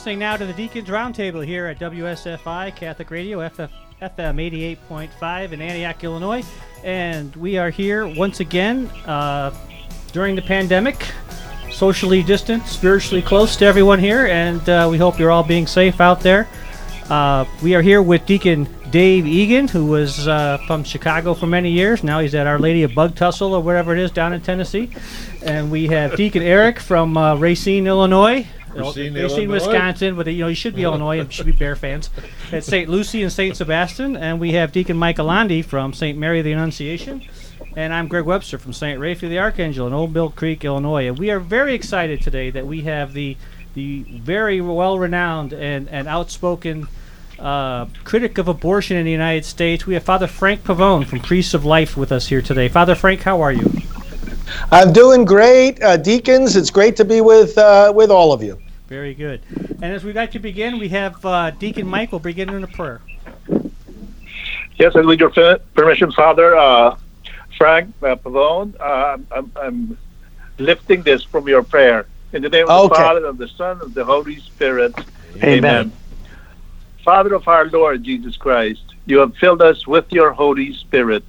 [0.00, 5.60] Listening now to the Deacons Roundtable here at WSFI Catholic Radio, FF, FM 88.5 in
[5.60, 6.42] Antioch, Illinois.
[6.82, 9.54] And we are here once again uh,
[10.12, 11.06] during the pandemic,
[11.70, 16.00] socially distant, spiritually close to everyone here, and uh, we hope you're all being safe
[16.00, 16.48] out there.
[17.10, 21.70] Uh, we are here with Deacon Dave Egan, who was uh, from Chicago for many
[21.70, 22.02] years.
[22.02, 24.88] Now he's at Our Lady of Bug Tussle or whatever it is down in Tennessee.
[25.44, 28.46] And we have Deacon Eric from uh, Racine, Illinois.
[28.74, 29.52] Racine, Racine, Illinois.
[29.52, 32.10] Wisconsin, but you know you should be Illinois and should be Bear fans.
[32.52, 32.88] At St.
[32.88, 33.56] Lucy and St.
[33.56, 36.16] Sebastian, and we have Deacon Mike Alandi from St.
[36.16, 37.22] Mary of the Annunciation,
[37.76, 38.98] and I'm Greg Webster from St.
[38.98, 41.08] Raphael the Archangel in Old Mill Creek, Illinois.
[41.08, 43.36] And we are very excited today that we have the
[43.74, 46.88] the very well-renowned and and outspoken
[47.38, 49.86] uh, critic of abortion in the United States.
[49.86, 52.68] We have Father Frank Pavone from Priests of Life with us here today.
[52.68, 53.79] Father Frank, how are you?
[54.70, 56.56] I'm doing great, uh, deacons.
[56.56, 58.60] It's great to be with uh, with all of you.
[58.88, 59.40] Very good.
[59.82, 62.66] And as we'd like to begin, we have uh, Deacon Mike will begin in a
[62.66, 63.00] prayer.
[64.78, 65.30] Yes, and with your
[65.74, 66.96] permission, Father uh,
[67.56, 69.98] Frank uh, Pavone, uh, I'm, I'm
[70.58, 72.06] lifting this from your prayer.
[72.32, 74.94] In the name of the Father, of the Son, and of the Holy Spirit.
[75.42, 75.92] Amen.
[77.04, 81.24] Father of our Lord Jesus Christ, you have filled us with your Holy Spirit,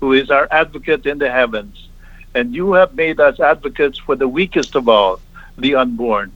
[0.00, 1.88] who is our advocate in the heavens,
[2.34, 5.20] and you have made us advocates for the weakest of all,
[5.58, 6.32] the unborn.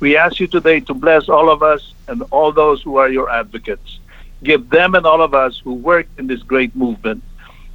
[0.00, 3.30] We ask you today to bless all of us and all those who are your
[3.30, 3.98] advocates.
[4.42, 7.22] Give them and all of us who work in this great movement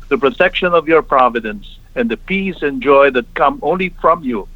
[0.07, 4.47] the protection of your providence and the peace and joy that come only from you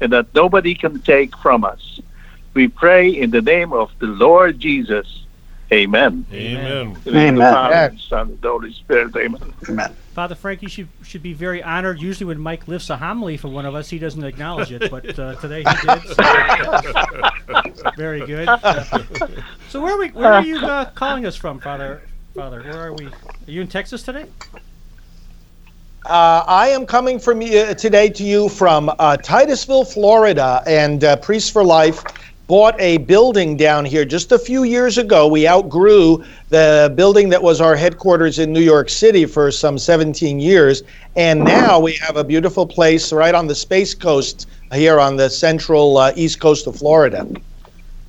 [0.00, 2.00] and that nobody can take from us.
[2.54, 5.24] We pray in the name of the Lord Jesus.
[5.70, 6.24] Amen.
[6.32, 6.86] Amen.
[6.86, 7.52] In the name the Amen.
[7.52, 9.14] Father, and Son, and the Holy Spirit.
[9.16, 9.94] Amen.
[10.14, 12.00] Father Frank, you should should be very honored.
[12.00, 15.18] Usually, when Mike lifts a homily for one of us, he doesn't acknowledge it, but
[15.18, 16.02] uh, today he did.
[16.08, 18.46] so- very good.
[19.68, 20.08] so, where are we?
[20.08, 22.00] Where are you uh, calling us from, Father?
[22.34, 23.06] Father, where are we?
[23.06, 23.12] Are
[23.46, 24.24] you in Texas today?
[26.06, 31.16] Uh, I am coming from you today to you from uh, Titusville, Florida, and uh,
[31.16, 32.02] Priests for Life
[32.48, 35.28] bought a building down here just a few years ago.
[35.28, 40.40] We outgrew the building that was our headquarters in New York City for some 17
[40.40, 40.82] years,
[41.14, 45.28] and now we have a beautiful place right on the Space Coast here on the
[45.28, 47.28] central uh, east coast of Florida.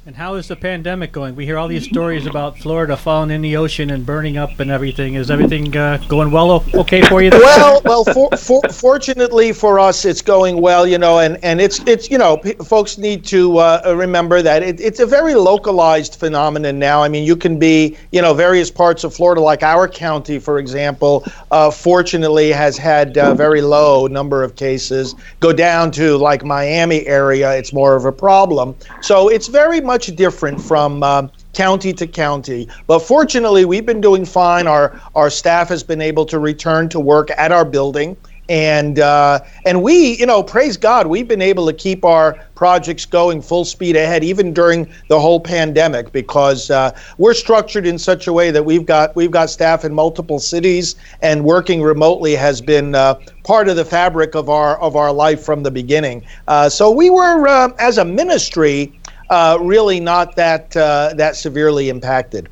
[0.09, 1.36] And how is the pandemic going?
[1.36, 4.72] We hear all these stories about Florida falling in the ocean and burning up and
[4.72, 5.14] everything.
[5.14, 6.66] Is everything uh, going well?
[6.74, 7.30] Okay for you?
[7.30, 11.80] well, well, for, for, fortunately for us, it's going well, you know, and, and it's
[11.81, 16.16] it's you know, p- folks need to uh, remember that it, it's a very localized
[16.16, 17.03] phenomenon now.
[17.03, 20.58] I mean, you can be, you know, various parts of Florida, like our county, for
[20.58, 25.14] example, uh, fortunately has had a very low number of cases.
[25.40, 28.75] Go down to like Miami area, it's more of a problem.
[29.02, 31.04] So it's very much different from.
[31.04, 32.68] um county to county.
[32.88, 34.68] But fortunately, we've been doing fine.
[34.68, 38.16] Our our staff has been able to return to work at our building,
[38.48, 43.06] and uh, and we, you know, praise God, we've been able to keep our projects
[43.06, 48.28] going full speed ahead, even during the whole pandemic, because uh, we're structured in such
[48.28, 52.62] a way that we've got we've got staff in multiple cities, and working remotely has
[52.62, 52.96] been.
[52.96, 56.24] Uh, Part of the fabric of our of our life from the beginning.
[56.48, 58.94] Uh, so we were, uh, as a ministry,
[59.29, 62.50] uh, really not that uh, that severely impacted.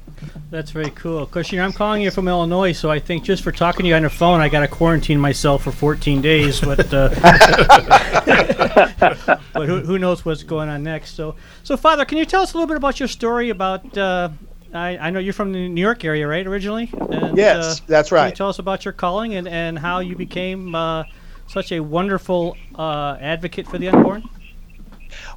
[0.49, 1.19] That's very cool.
[1.19, 3.83] Of course, you know, I'm calling you from Illinois, so I think just for talking
[3.83, 6.61] to you on the phone, I got to quarantine myself for 14 days.
[6.61, 7.09] But uh,
[9.53, 11.15] but who, who knows what's going on next?
[11.15, 13.49] So, so Father, can you tell us a little bit about your story?
[13.49, 14.29] About uh,
[14.73, 16.47] I, I know you're from the New York area, right?
[16.47, 16.89] Originally.
[17.09, 18.21] And, Yes, uh, that's right.
[18.21, 21.03] Can you tell us about your calling and, and how you became uh,
[21.47, 24.23] such a wonderful uh, advocate for the unborn?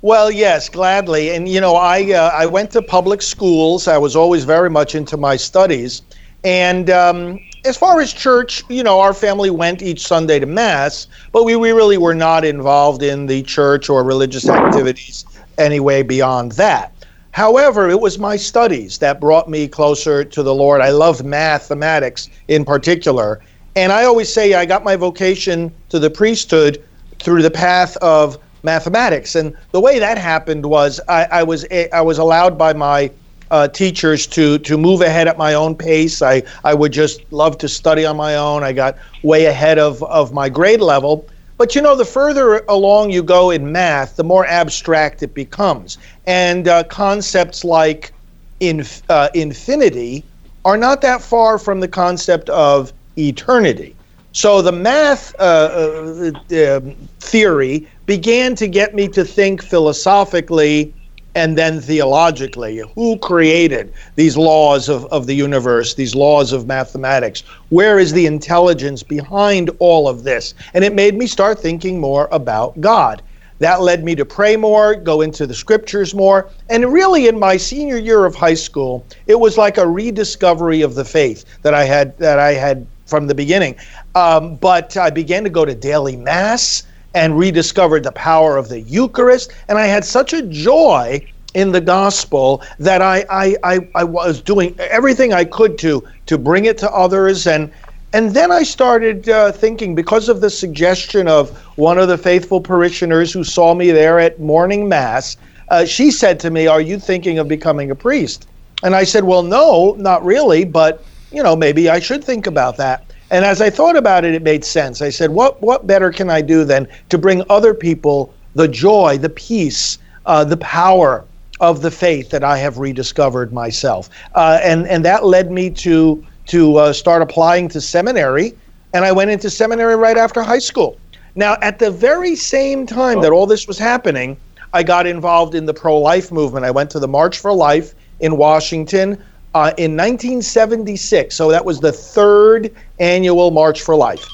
[0.02, 1.30] Well, yes, gladly.
[1.34, 3.88] And you know, I uh, I went to public schools.
[3.88, 6.02] I was always very much into my studies,
[6.44, 11.06] and um, as far as church, you know, our family went each Sunday to mass,
[11.32, 15.24] but we, we really were not involved in the church or religious activities
[15.58, 16.92] anyway beyond that.
[17.32, 20.80] However, it was my studies that brought me closer to the Lord.
[20.80, 23.40] I loved mathematics in particular.
[23.76, 26.82] And I always say I got my vocation to the priesthood
[27.20, 29.34] through the path of mathematics.
[29.34, 33.10] And the way that happened was I, I was I was allowed by my
[33.50, 36.22] uh, teachers to to move ahead at my own pace.
[36.22, 38.62] I, I would just love to study on my own.
[38.62, 41.28] I got way ahead of, of my grade level.
[41.58, 45.98] But you know, the further along you go in math, the more abstract it becomes.
[46.26, 48.12] And uh, concepts like
[48.60, 50.24] in, uh, infinity
[50.64, 53.94] are not that far from the concept of eternity.
[54.32, 56.80] So the math uh, uh, uh,
[57.18, 60.92] theory began to get me to think philosophically
[61.36, 67.44] and then theologically, who created these laws of, of the universe, these laws of mathematics?
[67.68, 70.54] Where is the intelligence behind all of this?
[70.74, 73.22] And it made me start thinking more about God.
[73.60, 76.50] That led me to pray more, go into the scriptures more.
[76.68, 80.96] And really, in my senior year of high school, it was like a rediscovery of
[80.96, 83.76] the faith that I had that I had from the beginning.
[84.16, 86.82] Um, but I began to go to daily mass
[87.14, 89.52] and rediscovered the power of the Eucharist.
[89.68, 91.24] And I had such a joy
[91.54, 96.38] in the gospel that I, I, I, I, was doing everything I could to to
[96.38, 97.46] bring it to others.
[97.46, 97.72] And
[98.12, 102.60] and then I started uh, thinking because of the suggestion of one of the faithful
[102.60, 105.36] parishioners who saw me there at morning mass
[105.68, 108.46] uh, she said to me are you thinking of becoming a priest?
[108.82, 112.76] And I said well no not really but you know maybe I should think about
[112.76, 115.00] that and as I thought about it, it made sense.
[115.00, 119.18] I said, what, what better can I do than to bring other people the joy,
[119.18, 121.24] the peace, uh, the power
[121.60, 124.10] of the faith that I have rediscovered myself?
[124.34, 128.54] Uh, and, and that led me to, to uh, start applying to seminary.
[128.92, 130.98] And I went into seminary right after high school.
[131.36, 134.36] Now, at the very same time that all this was happening,
[134.72, 136.64] I got involved in the pro life movement.
[136.64, 139.22] I went to the March for Life in Washington
[139.54, 141.34] uh, in 1976.
[141.34, 144.26] So that was the third annual March for Life.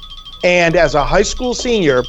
[0.45, 2.03] And as a high school senior,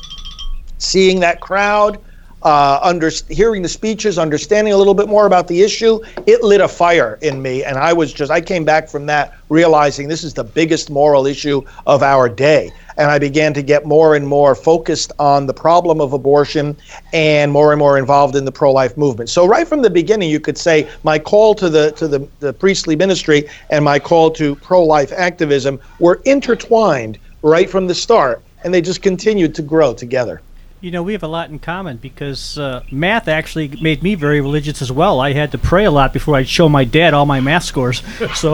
[0.78, 2.00] seeing that crowd,
[2.48, 6.62] uh, under, hearing the speeches, understanding a little bit more about the issue, it lit
[6.62, 7.66] a fire in me.
[7.66, 11.28] And I was just, I came back from that realizing this is the biggest moral
[11.28, 15.54] issue of our day and I began to get more and more focused on the
[15.54, 16.78] problem of abortion
[17.12, 19.30] and more and more involved in the pro-life movement.
[19.30, 22.54] So right from the beginning, you could say my call to the to the, the
[22.54, 28.74] priestly ministry and my call to pro-life activism were intertwined right from the start, and
[28.74, 30.42] they just continued to grow together.
[30.80, 34.42] You know, we have a lot in common because uh, math actually made me very
[34.42, 35.20] religious as well.
[35.20, 38.04] I had to pray a lot before I'd show my dad all my math scores.
[38.36, 38.54] So,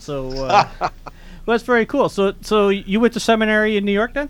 [0.00, 0.90] so uh, well,
[1.46, 2.08] that's very cool.
[2.08, 4.28] So, so you went to seminary in New York then?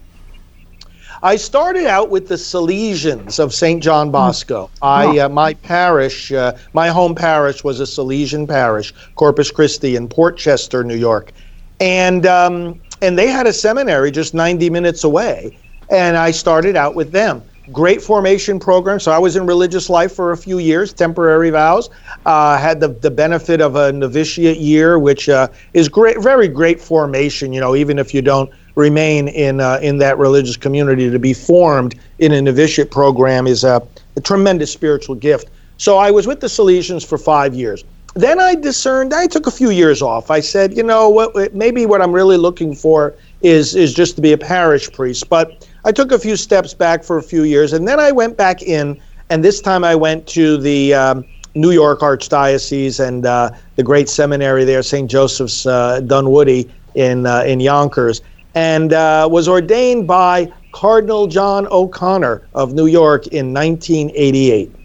[1.23, 3.83] I started out with the Salesians of St.
[3.83, 4.13] John hmm.
[4.13, 4.69] Bosco.
[4.83, 10.09] I uh, my parish, uh, my home parish was a Salesian parish, Corpus Christi in
[10.09, 11.33] Port Chester, New York,
[11.81, 15.57] and um, and they had a seminary just 90 minutes away,
[15.91, 18.99] and I started out with them great formation program.
[18.99, 21.91] So I was in religious life for a few years, temporary vows.
[22.27, 26.81] Uh, had the, the benefit of a novitiate year, which uh, is great, very great
[26.81, 27.53] formation.
[27.53, 31.35] You know, even if you don't remain in uh, in that religious community, to be
[31.35, 35.51] formed in a novitiate program is a, a tremendous spiritual gift.
[35.77, 37.85] So I was with the Salesians for five years.
[38.15, 39.15] Then I discerned.
[39.15, 40.31] I took a few years off.
[40.31, 44.23] I said, you know, what maybe what I'm really looking for is is just to
[44.23, 47.73] be a parish priest, but I took a few steps back for a few years,
[47.73, 49.01] and then I went back in,
[49.31, 54.09] and this time I went to the um, New York Archdiocese and uh, the great
[54.11, 55.11] seminary there, St.
[55.11, 58.21] Joseph's uh, Dunwoodie in uh, in Yonkers,
[58.55, 64.82] and uh, was ordained by Cardinal John O'Connor of New York in 1988.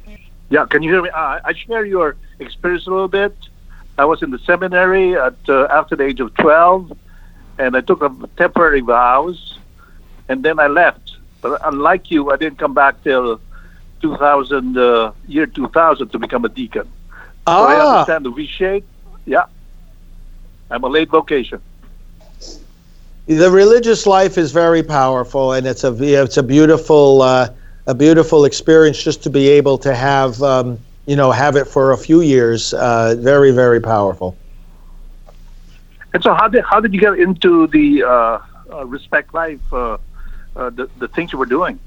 [0.49, 1.09] Yeah, can you hear me?
[1.09, 3.35] Uh, I share your experience a little bit.
[3.97, 6.95] I was in the seminary at uh, after the age of 12,
[7.57, 9.57] and I took a temporary vows
[10.29, 11.17] and then I left.
[11.41, 13.39] But unlike you, I didn't come back till
[14.01, 16.87] 2000, uh, year 2000 to become a deacon.
[17.45, 17.61] Ah.
[17.61, 17.91] So I ah.
[17.91, 18.85] understand the V-shape.
[19.25, 19.45] Yeah.
[20.69, 21.61] I'm a late vocation.
[23.25, 27.49] The religious life is very powerful, and it's a it's a beautiful uh,
[27.87, 31.91] a beautiful experience just to be able to have um, you know have it for
[31.91, 32.73] a few years.
[32.73, 34.37] Uh, very very powerful.
[36.13, 38.39] And so, how did how did you get into the uh,
[38.71, 39.97] uh Respect Life uh,
[40.55, 41.79] uh, the, the things you were doing?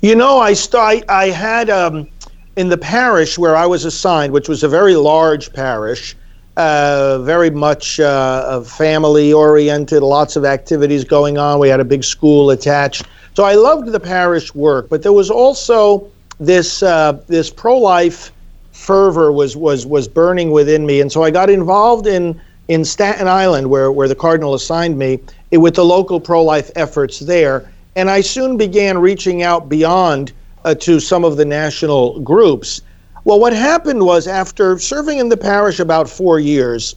[0.00, 2.08] You know, I start, I had um,
[2.56, 6.16] in the parish where I was assigned, which was a very large parish,
[6.56, 11.58] uh, very much uh, family oriented, lots of activities going on.
[11.58, 13.04] We had a big school attached.
[13.36, 18.32] So I loved the parish work, but there was also this uh, this pro life
[18.72, 23.28] fervor was was was burning within me, and so I got involved in in Staten
[23.28, 25.20] Island, where where the cardinal assigned me,
[25.52, 27.70] with the local pro life efforts there.
[27.94, 30.32] And I soon began reaching out beyond
[30.64, 32.80] uh, to some of the national groups.
[33.24, 36.96] Well, what happened was after serving in the parish about four years,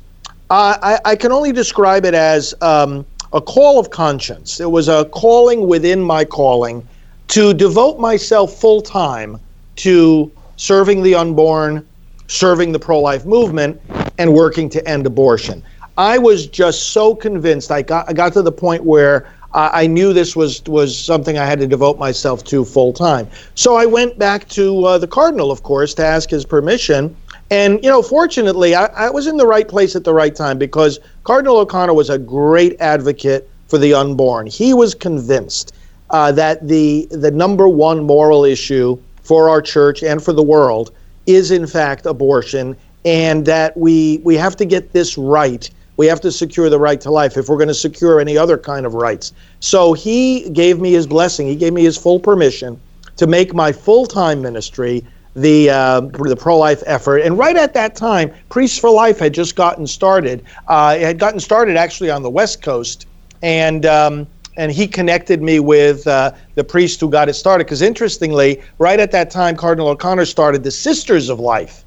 [0.50, 4.59] uh, I, I, can only describe it as um, a call of conscience.
[4.59, 6.88] It was a calling within my calling
[7.29, 9.39] to devote myself full time
[9.77, 11.88] to serving the unborn,
[12.27, 13.79] serving the pro life movement,
[14.17, 15.63] and working to end abortion.
[15.98, 17.71] I was just so convinced.
[17.71, 21.45] I got, I got to the point where I, knew this was was something I
[21.45, 23.27] had to devote myself to full time.
[23.55, 27.15] So I went back to uh, the cardinal, of course, to ask his permission.
[27.51, 30.58] And you know, fortunately, I, I was in the right place at the right time
[30.58, 34.48] because Cardinal O'Connor was a great advocate for the unborn.
[34.48, 35.74] He was convinced
[36.12, 40.91] uh, that the the number one moral issue for our church and for the world
[41.25, 42.75] is in fact abortion,
[43.06, 45.70] and that we we have to get this right.
[45.98, 48.58] We have to secure the right to life if we're going to secure any other
[48.58, 49.34] kind of rights.
[49.60, 51.46] So he gave me his blessing.
[51.48, 52.79] He gave me his full permission
[53.18, 55.03] to make my full time ministry
[55.41, 57.19] the uh, the pro life effort.
[57.19, 60.43] And right at that time, Priests for Life had just gotten started.
[60.67, 63.08] Uh, it had gotten started actually on the West Coast,
[63.41, 64.27] and um,
[64.58, 67.65] and he connected me with uh, the priest who got it started.
[67.65, 71.86] Because interestingly, right at that time, Cardinal O'Connor started the Sisters of Life.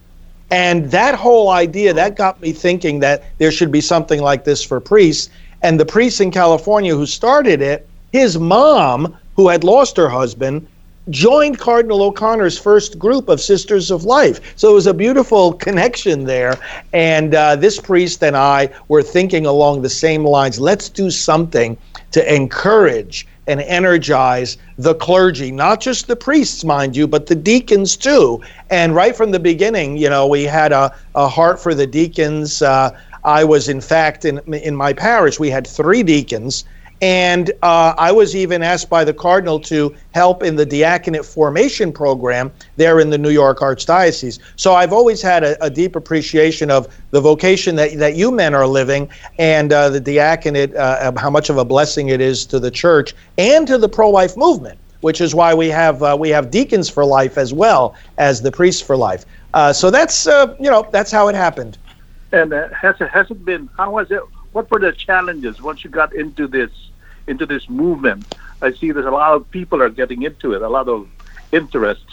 [0.50, 4.62] And that whole idea that got me thinking that there should be something like this
[4.62, 5.30] for priests.
[5.62, 10.66] And the priest in California who started it, his mom, who had lost her husband,
[11.10, 14.40] joined Cardinal O'Connor's first group of Sisters of Life.
[14.56, 16.58] So it was a beautiful connection there.
[16.92, 21.76] And uh, this priest and I were thinking along the same lines let's do something
[22.12, 27.96] to encourage and energize the clergy, not just the priests, mind you, but the deacons
[27.96, 28.40] too.
[28.70, 32.62] And right from the beginning, you know, we had a, a heart for the deacons.
[32.62, 36.64] Uh, I was, in fact, in, in my parish, we had three deacons
[37.02, 41.92] and uh, I was even asked by the Cardinal to help in the diaconate formation
[41.92, 44.38] program there in the New York Archdiocese.
[44.54, 48.54] So I've always had a, a deep appreciation of the vocation that, that you men
[48.54, 52.60] are living and uh, the diaconate, uh, how much of a blessing it is to
[52.60, 54.78] the church and to the pro life movement.
[55.00, 58.52] Which is why we have uh, we have deacons for life as well as the
[58.52, 59.24] priests for life.
[59.52, 61.76] Uh, so that's uh, you know that's how it happened.
[62.30, 63.68] And has it has it been?
[63.76, 64.20] How was it?
[64.52, 66.70] What were the challenges once you got into this
[67.26, 68.34] into this movement.
[68.60, 71.08] I see that a lot of people are getting into it, a lot of
[71.50, 72.04] interest.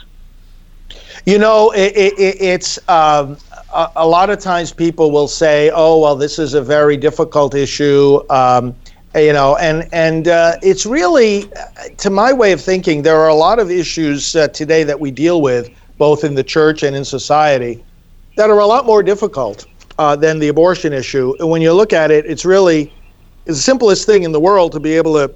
[1.25, 3.37] You know, it, it, it's um,
[3.73, 7.53] a, a, lot of times people will say, "Oh, well, this is a very difficult
[7.53, 8.75] issue." Um,
[9.15, 11.49] you know, and and uh, it's really,
[11.97, 15.11] to my way of thinking, there are a lot of issues uh, today that we
[15.11, 17.83] deal with, both in the church and in society,
[18.37, 19.65] that are a lot more difficult
[19.97, 21.35] uh, than the abortion issue.
[21.39, 22.93] And when you look at it, it's really
[23.49, 25.33] is the simplest thing in the world to be able to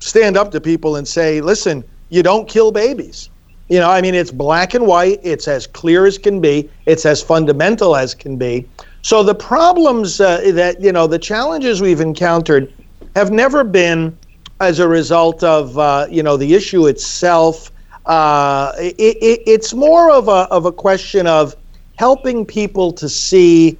[0.00, 3.30] stand up to people and say, listen, you don't kill babies.
[3.68, 7.06] You know, I mean, it's black and white, it's as clear as can be, it's
[7.06, 8.66] as fundamental as can be.
[9.02, 12.72] So the problems uh, that, you know, the challenges we've encountered
[13.14, 14.16] have never been
[14.60, 17.70] as a result of, uh, you know, the issue itself.
[18.06, 21.54] Uh, it, it, it's more of a, of a question of
[21.96, 23.78] helping people to see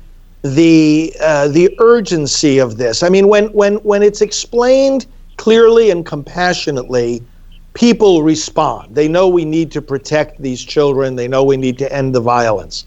[0.55, 3.03] the uh, the urgency of this.
[3.03, 7.23] I mean, when when when it's explained clearly and compassionately,
[7.75, 8.95] people respond.
[8.95, 11.17] They know we need to protect these children.
[11.17, 12.87] They know we need to end the violence.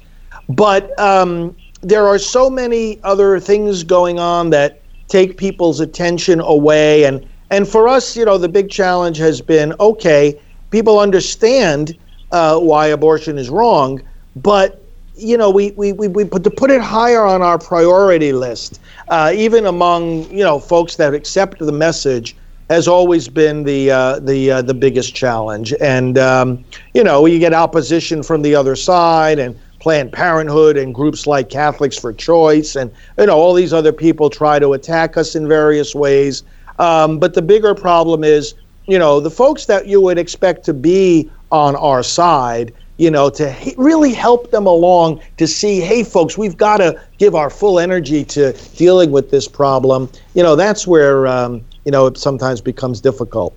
[0.49, 7.05] But um, there are so many other things going on that take people's attention away.
[7.05, 10.39] And and for us, you know, the big challenge has been okay.
[10.71, 11.97] People understand
[12.31, 14.01] uh, why abortion is wrong,
[14.35, 14.88] but
[15.19, 18.79] you know, we, we, we, we put to put it higher on our priority list,
[19.09, 22.35] uh, even among you know folks that accept the message,
[22.69, 25.73] has always been the uh, the uh, the biggest challenge.
[25.81, 30.93] And um, you know, you get opposition from the other side, and Planned Parenthood, and
[30.93, 35.17] groups like Catholics for Choice, and you know, all these other people try to attack
[35.17, 36.43] us in various ways.
[36.79, 38.53] Um, but the bigger problem is,
[38.87, 43.29] you know, the folks that you would expect to be on our side you know,
[43.29, 47.79] to really help them along to see, hey, folks, we've got to give our full
[47.79, 50.11] energy to dealing with this problem.
[50.33, 53.55] You know, that's where, um, you know, it sometimes becomes difficult.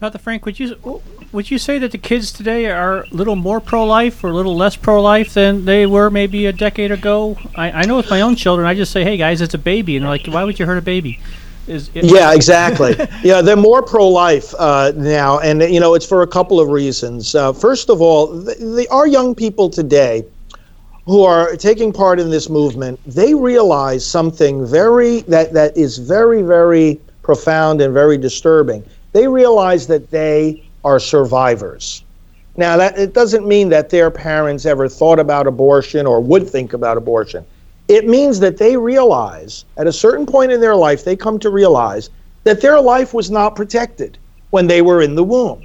[0.00, 1.02] Father Frank, would you
[1.32, 4.54] would you say that the kids today are a little more pro-life or a little
[4.54, 7.36] less pro-life than they were maybe a decade ago?
[7.56, 9.96] I, I know with my own children, I just say, "Hey guys, it's a baby,"
[9.96, 11.18] and they're like, "Why would you hurt a baby?"
[11.68, 12.96] Is it- yeah, exactly.
[13.22, 17.34] yeah, they're more pro-life uh, now, and you know it's for a couple of reasons.
[17.34, 20.24] Uh, first of all, the, our young people today
[21.04, 26.42] who are taking part in this movement, they realize something very that that is very
[26.42, 28.82] very profound and very disturbing.
[29.12, 32.02] They realize that they are survivors.
[32.56, 36.72] Now, that it doesn't mean that their parents ever thought about abortion or would think
[36.72, 37.44] about abortion
[37.88, 41.50] it means that they realize at a certain point in their life, they come to
[41.50, 42.10] realize
[42.44, 44.18] that their life was not protected
[44.50, 45.62] when they were in the womb.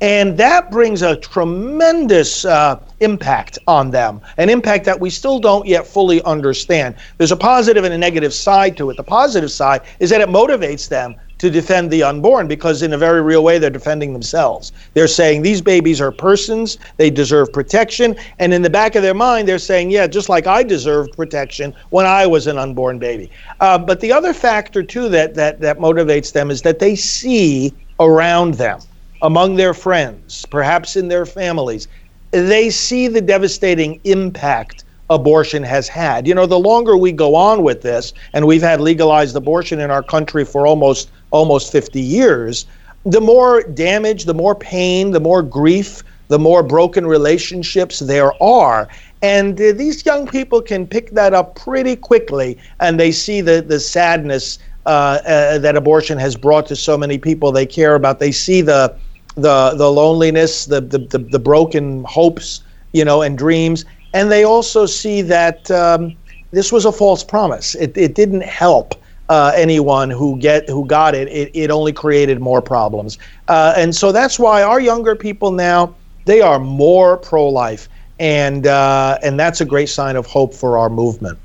[0.00, 5.64] And that brings a tremendous uh, impact on them, an impact that we still don't
[5.64, 6.96] yet fully understand.
[7.18, 8.96] There's a positive and a negative side to it.
[8.96, 12.96] The positive side is that it motivates them to defend the unborn because, in a
[12.96, 14.70] very real way, they're defending themselves.
[14.94, 18.14] They're saying these babies are persons, they deserve protection.
[18.38, 21.74] And in the back of their mind, they're saying, yeah, just like I deserved protection
[21.90, 23.28] when I was an unborn baby.
[23.58, 27.74] Uh, but the other factor, too, that, that, that motivates them is that they see
[27.98, 28.78] around them
[29.22, 31.88] among their friends, perhaps in their families,
[32.30, 36.26] they see the devastating impact abortion has had.
[36.26, 39.90] You know, the longer we go on with this, and we've had legalized abortion in
[39.90, 42.66] our country for almost almost 50 years,
[43.04, 48.88] the more damage, the more pain, the more grief, the more broken relationships there are.
[49.22, 53.60] And uh, these young people can pick that up pretty quickly, and they see the,
[53.60, 58.18] the sadness uh, uh, that abortion has brought to so many people they care about.
[58.18, 58.96] They see the
[59.36, 62.62] the the loneliness, the the, the, the broken hopes,
[62.92, 66.16] you know, and dreams, and they also see that um,
[66.50, 67.74] this was a false promise.
[67.76, 68.94] It it didn't help.
[69.32, 73.16] Uh, anyone who get who got it, it, it only created more problems,
[73.48, 75.94] uh, and so that's why our younger people now
[76.26, 80.90] they are more pro-life, and uh, and that's a great sign of hope for our
[80.90, 81.38] movement.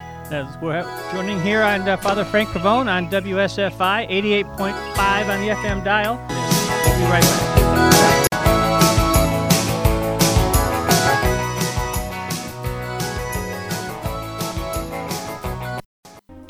[0.00, 5.82] As we're joining here on uh, Father Frank Pavone on WSFI 88.5 on the FM
[5.82, 6.16] dial.
[6.28, 7.63] We'll be right back.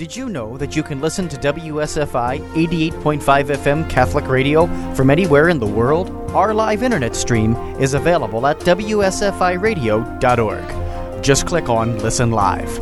[0.05, 5.49] Did you know that you can listen to WSFI 88.5 FM Catholic Radio from anywhere
[5.49, 6.11] in the world?
[6.33, 11.25] Our live internet stream is available at WSFIRadio.org.
[11.25, 12.79] Just click on Listen Live.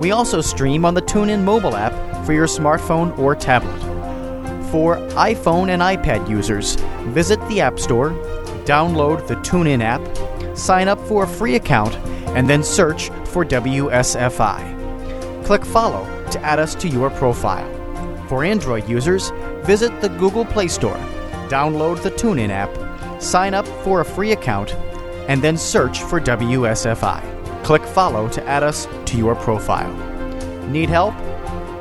[0.00, 3.78] We also stream on the TuneIn mobile app for your smartphone or tablet.
[4.70, 6.76] For iPhone and iPad users,
[7.12, 8.12] visit the App Store,
[8.64, 10.00] download the TuneIn app,
[10.56, 11.94] sign up for a free account,
[12.28, 14.79] and then search for WSFI.
[15.50, 17.68] Click Follow to add us to your profile.
[18.28, 19.32] For Android users,
[19.64, 20.94] visit the Google Play Store,
[21.48, 22.70] download the TuneIn app,
[23.20, 24.76] sign up for a free account,
[25.26, 27.64] and then search for WSFI.
[27.64, 29.92] Click Follow to add us to your profile.
[30.68, 31.16] Need help?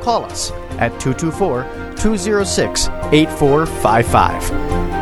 [0.02, 1.62] Call us at 224
[1.96, 4.50] 206 8455.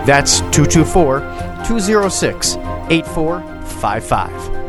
[0.05, 1.19] That's 224
[1.65, 2.57] 206
[2.89, 4.66] 8455.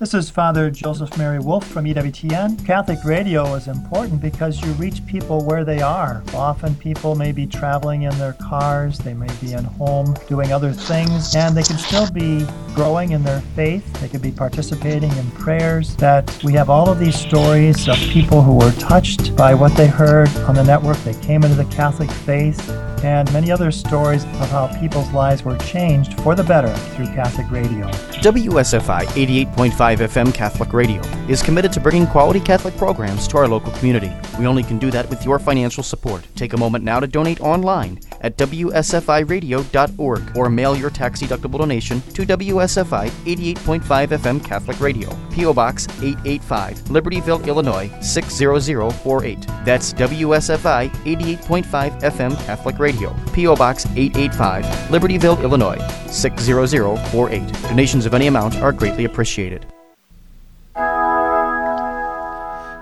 [0.00, 2.64] This is Father Joseph Mary Wolfe from EWTN.
[2.64, 6.22] Catholic radio is important because you reach people where they are.
[6.32, 10.72] Often people may be traveling in their cars, they may be at home doing other
[10.72, 13.92] things, and they can still be growing in their faith.
[14.00, 15.94] They could be participating in prayers.
[15.96, 19.86] That we have all of these stories of people who were touched by what they
[19.86, 20.96] heard on the network.
[21.04, 22.70] They came into the Catholic faith
[23.02, 27.50] and many other stories of how people's lives were changed for the better through Catholic
[27.50, 27.86] radio.
[28.20, 33.72] WSFI 88.5 FM Catholic Radio is committed to bringing quality Catholic programs to our local
[33.72, 34.12] community.
[34.38, 36.26] We only can do that with your financial support.
[36.34, 42.00] Take a moment now to donate online at WSFIRadio.org or mail your tax deductible donation
[42.12, 45.54] to WSFI 88.5 FM Catholic Radio, P.O.
[45.54, 49.46] Box 885, Libertyville, Illinois 60048.
[49.64, 52.89] That's WSFI 88.5 FM Catholic Radio,
[53.32, 53.56] P.O.
[53.56, 57.52] Box 885, Libertyville, Illinois 60048.
[57.62, 59.66] Donations of any amount are greatly appreciated.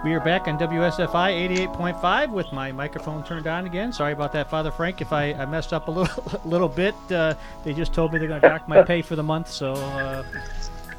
[0.04, 3.92] We are back on WSFI 88.5 with my microphone turned on again.
[3.92, 5.00] Sorry about that, Father Frank.
[5.00, 8.28] If I, I messed up a little, little bit, uh, they just told me they're
[8.28, 10.22] going to dock my pay for the month, so uh,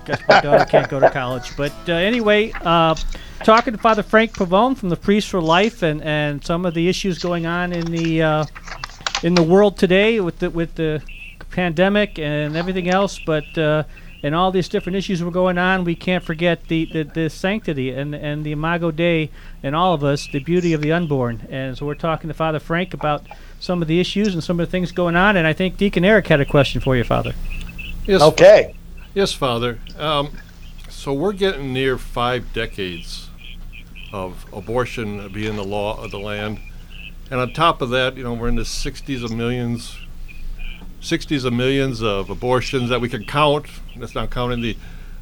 [0.06, 1.56] guess my daughter can't go to college.
[1.56, 2.96] But uh, anyway, uh,
[3.44, 6.90] talking to Father Frank Pavone from the Priests for Life and, and some of the
[6.90, 8.46] issues going on in the uh,
[9.24, 11.02] in the world today with the with the
[11.52, 13.84] pandemic and everything else, but uh,
[14.22, 17.92] and all these different issues were going on, we can't forget the, the, the sanctity
[17.92, 19.30] and, and the Imago Dei
[19.64, 21.48] in all of us, the beauty of the unborn.
[21.50, 23.24] And so we're talking to Father Frank about
[23.60, 25.38] some of the issues and some of the things going on.
[25.38, 27.34] And I think Deacon Eric had a question for you, Father.
[28.06, 28.22] Yes.
[28.22, 28.76] Okay.
[29.14, 29.80] Yes, Father.
[29.98, 30.32] Um,
[30.90, 33.30] so we're getting near five decades
[34.12, 36.60] of abortion being the law of the land.
[37.32, 39.98] And on top of that, you know, we're in the 60s of millions,
[41.02, 43.68] 60s of millions of abortions that we can count.
[43.98, 44.78] That's not counting the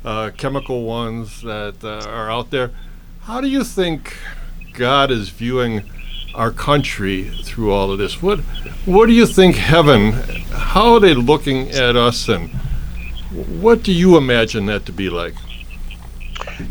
[0.06, 2.72] uh, chemical ones that uh, are out there.
[3.24, 4.15] How do you think
[4.74, 5.84] God is viewing
[6.34, 8.22] our country through all of this?
[8.22, 8.39] What
[8.86, 10.13] What do you think heaven?
[10.54, 12.50] How are they looking at us, and
[13.62, 15.34] what do you imagine that to be like?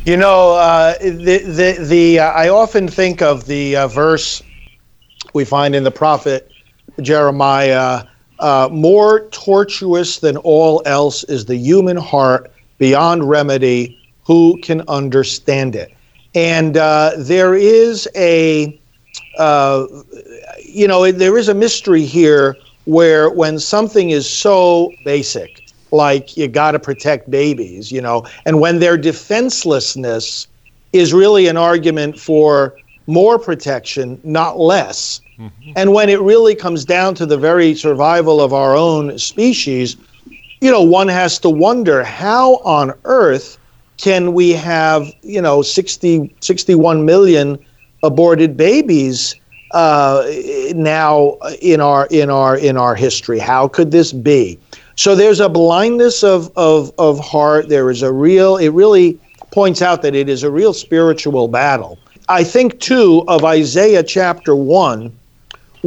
[0.07, 4.42] You know, uh, the the the uh, I often think of the uh, verse
[5.37, 6.51] we find in the prophet
[7.01, 8.05] Jeremiah,
[8.40, 13.99] uh, more tortuous than all else is the human heart beyond remedy.
[14.25, 15.92] Who can understand it?
[16.35, 18.79] And uh, there is a,
[19.38, 19.87] uh,
[20.64, 26.49] you know, there is a mystery here where when something is so basic, like you
[26.49, 30.49] got to protect babies, you know, and when their defenselessness
[30.92, 32.75] is really an argument for
[33.07, 35.20] more protection, not less.
[35.77, 39.96] And when it really comes down to the very survival of our own species,
[40.61, 43.59] you know, one has to wonder how on earth
[43.99, 47.59] can we have, you know, 60, 61 million
[48.03, 49.37] aborted babies
[49.72, 50.25] uh,
[50.75, 53.38] now in our in our in our history?
[53.38, 54.59] How could this be?
[54.96, 57.68] So there's a blindness of, of, of heart.
[57.68, 59.20] There is a real, it really
[59.53, 61.99] points out that it is a real spiritual battle.
[62.31, 65.12] I think, too, of Isaiah chapter 1,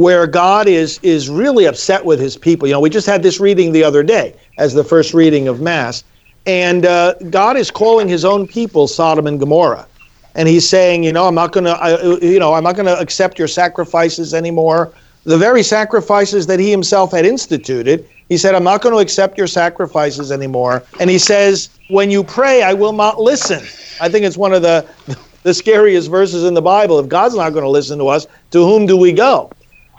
[0.00, 2.66] where God is, is really upset with his people.
[2.66, 5.60] You know, we just had this reading the other day as the first reading of
[5.60, 6.04] Mass.
[6.46, 9.86] And uh, God is calling his own people Sodom and Gomorrah.
[10.34, 13.38] And he's saying, you know, I'm not going to, you know, I'm not to accept
[13.38, 14.94] your sacrifices anymore.
[15.24, 19.36] The very sacrifices that he himself had instituted he said, I'm not going to accept
[19.36, 20.86] your sacrifices anymore.
[21.00, 23.60] And he says, When you pray, I will not listen.
[24.00, 24.88] I think it's one of the,
[25.42, 27.00] the scariest verses in the Bible.
[27.00, 29.52] If God's not going to listen to us, to whom do we go?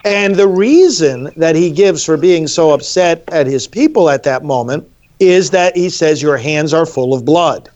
[0.03, 4.43] And the reason that he gives for being so upset at his people at that
[4.43, 4.87] moment
[5.19, 7.69] is that he says, Your hands are full of blood.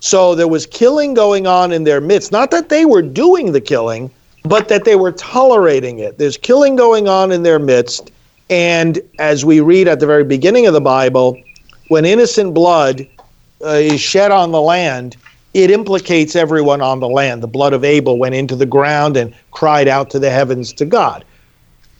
[0.00, 2.32] So there was killing going on in their midst.
[2.32, 4.10] Not that they were doing the killing,
[4.44, 6.18] but that they were tolerating it.
[6.18, 8.10] There's killing going on in their midst.
[8.50, 11.40] And as we read at the very beginning of the Bible,
[11.88, 13.06] when innocent blood
[13.64, 15.16] uh, is shed on the land,
[15.54, 17.42] it implicates everyone on the land.
[17.42, 20.84] The blood of Abel went into the ground and cried out to the heavens to
[20.84, 21.24] God.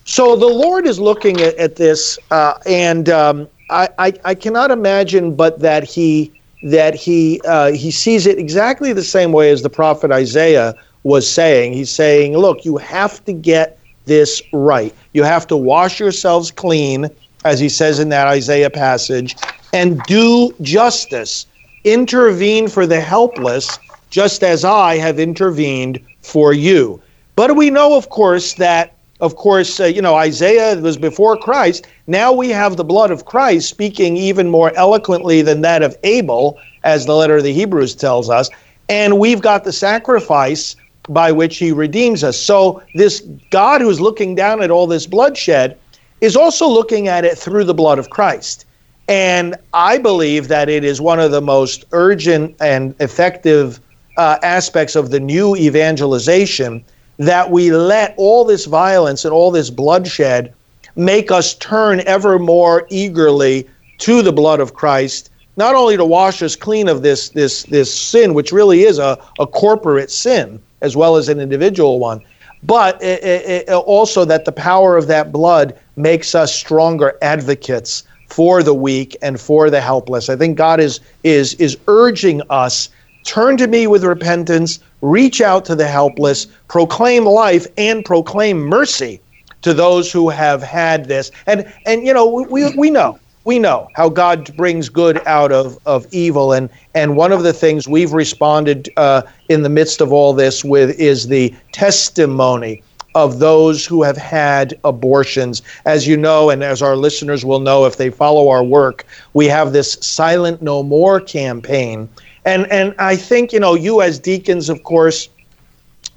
[0.05, 4.71] So the Lord is looking at, at this, uh, and um, I, I, I, cannot
[4.71, 6.33] imagine but that he
[6.65, 11.31] that he uh, he sees it exactly the same way as the prophet Isaiah was
[11.31, 11.73] saying.
[11.73, 14.95] He's saying, "Look, you have to get this right.
[15.13, 17.09] You have to wash yourselves clean,
[17.45, 19.37] as he says in that Isaiah passage,
[19.73, 21.47] and do justice.
[21.85, 23.79] Intervene for the helpless,
[24.11, 27.01] just as I have intervened for you.
[27.35, 31.87] But we know, of course, that, of course, uh, you know, Isaiah was before Christ.
[32.09, 36.59] Now we have the blood of Christ speaking even more eloquently than that of Abel,
[36.83, 38.51] as the letter of the Hebrews tells us.
[38.89, 40.75] And we've got the sacrifice
[41.09, 42.37] by which he redeems us.
[42.37, 45.79] So, this God who's looking down at all this bloodshed
[46.21, 48.67] is also looking at it through the blood of Christ.
[49.07, 53.81] And I believe that it is one of the most urgent and effective
[54.17, 56.85] uh, aspects of the new evangelization
[57.19, 60.53] that we let all this violence and all this bloodshed
[60.97, 66.43] make us turn ever more eagerly to the blood of Christ, not only to wash
[66.43, 70.97] us clean of this this this sin, which really is a, a corporate sin, as
[70.97, 72.21] well as an individual one.
[72.65, 78.63] But it, it, also that the power of that blood makes us stronger advocates for
[78.63, 80.29] the weak and for the helpless.
[80.29, 82.89] I think God is is is urging us
[83.25, 89.21] turn to me with repentance, reach out to the helpless, proclaim life and proclaim mercy
[89.61, 91.31] to those who have had this.
[91.47, 95.79] And and you know, we we know we know how God brings good out of,
[95.87, 96.53] of evil.
[96.53, 100.65] And, and one of the things we've responded uh, in the midst of all this
[100.65, 102.83] with is the testimony
[103.15, 105.61] of those who have had abortions.
[105.85, 109.47] As you know, and as our listeners will know if they follow our work, we
[109.47, 112.09] have this Silent No More campaign.
[112.45, 115.29] And, and I think, you know, you as deacons, of course,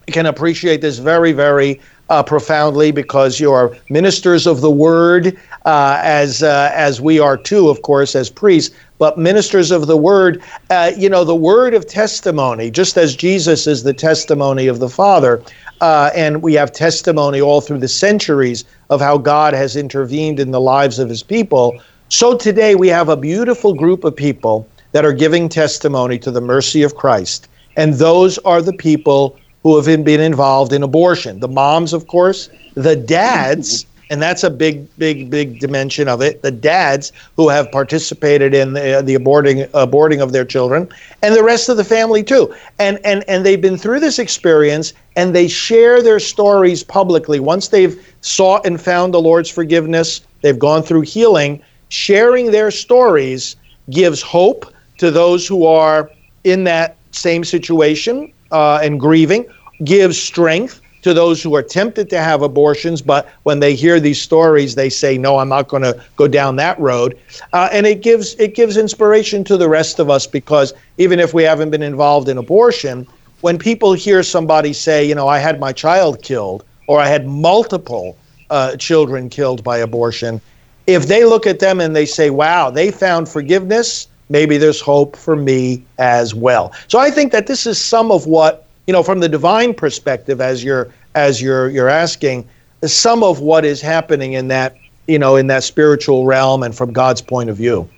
[0.08, 6.00] can appreciate this very, very uh, profoundly because you are ministers of the word, uh,
[6.04, 8.76] as uh, as we are too, of course, as priests.
[8.98, 13.68] But ministers of the word, uh, you know, the word of testimony, just as Jesus
[13.68, 15.44] is the testimony of the Father,
[15.82, 20.52] uh, and we have testimony all through the centuries of how God has intervened in
[20.52, 21.82] the lives of His people.
[22.10, 26.40] So today we have a beautiful group of people that are giving testimony to the
[26.40, 31.42] mercy of Christ, and those are the people who have been involved in abortion.
[31.42, 36.44] The moms, of course, the dads, and that's a big, big, big dimension of it.
[36.44, 40.88] The dads who have participated in the, the aborting, aborting of their children,
[41.22, 42.56] and the rest of the family too.
[42.80, 47.42] And and and they've been through this experience, and they share their stories publicly.
[47.42, 51.62] Once they've sought and found the Lord's forgiveness, they've gone through healing.
[51.90, 53.58] Sharing their stories
[53.90, 56.10] gives hope to those who are
[56.44, 59.46] in that same situation uh, and grieving,
[59.84, 64.20] gives strength to those who are tempted to have abortions, but when they hear these
[64.20, 67.16] stories, they say, "No, I'm not going to go down that road."
[67.54, 71.32] Uh, and it gives it gives inspiration to the rest of us because even if
[71.32, 73.06] we haven't been involved in abortion,
[73.42, 77.28] when people hear somebody say, "You know, I had my child killed," or "I had
[77.28, 78.18] multiple
[78.50, 80.42] uh, children killed by abortion,"
[80.88, 85.16] if they look at them and they say, "Wow, they found forgiveness," maybe there's hope
[85.16, 86.74] for me as well.
[86.88, 90.42] So I think that this is some of what you know, from the divine perspective,
[90.42, 92.48] as you're as you're you're asking,
[92.84, 94.76] some of what is happening in that
[95.08, 97.90] you know in that spiritual realm and from God's point of view.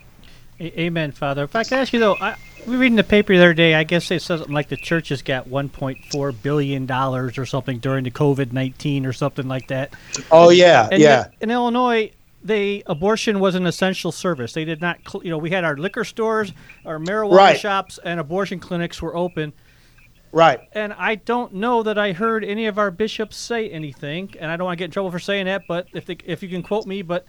[0.60, 1.44] Amen, Father.
[1.44, 2.36] If I could ask you though, I,
[2.66, 3.76] we read in the paper the other day.
[3.76, 7.80] I guess it says something like the church has got 1.4 billion dollars or something
[7.80, 9.94] during the COVID 19 or something like that.
[10.32, 11.28] Oh yeah, and yeah.
[11.42, 12.12] In Illinois,
[12.48, 14.54] they abortion was an essential service.
[14.54, 16.54] They did not, you know, we had our liquor stores,
[16.86, 17.60] our marijuana right.
[17.60, 19.54] shops, and abortion clinics were open.
[20.32, 20.60] Right.
[20.74, 24.58] And I don't know that I heard any of our bishops say anything, and I
[24.58, 25.64] don't want to get in trouble for saying that.
[25.68, 27.26] But if they, if you can quote me, but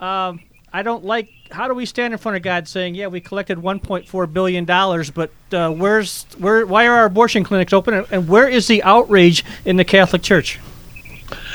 [0.00, 0.40] um,
[0.72, 1.28] I don't like.
[1.50, 5.10] How do we stand in front of God saying, "Yeah, we collected 1.4 billion dollars,
[5.10, 6.66] but uh, where's where?
[6.66, 7.94] Why are our abortion clinics open?
[7.94, 10.58] And, and where is the outrage in the Catholic Church?"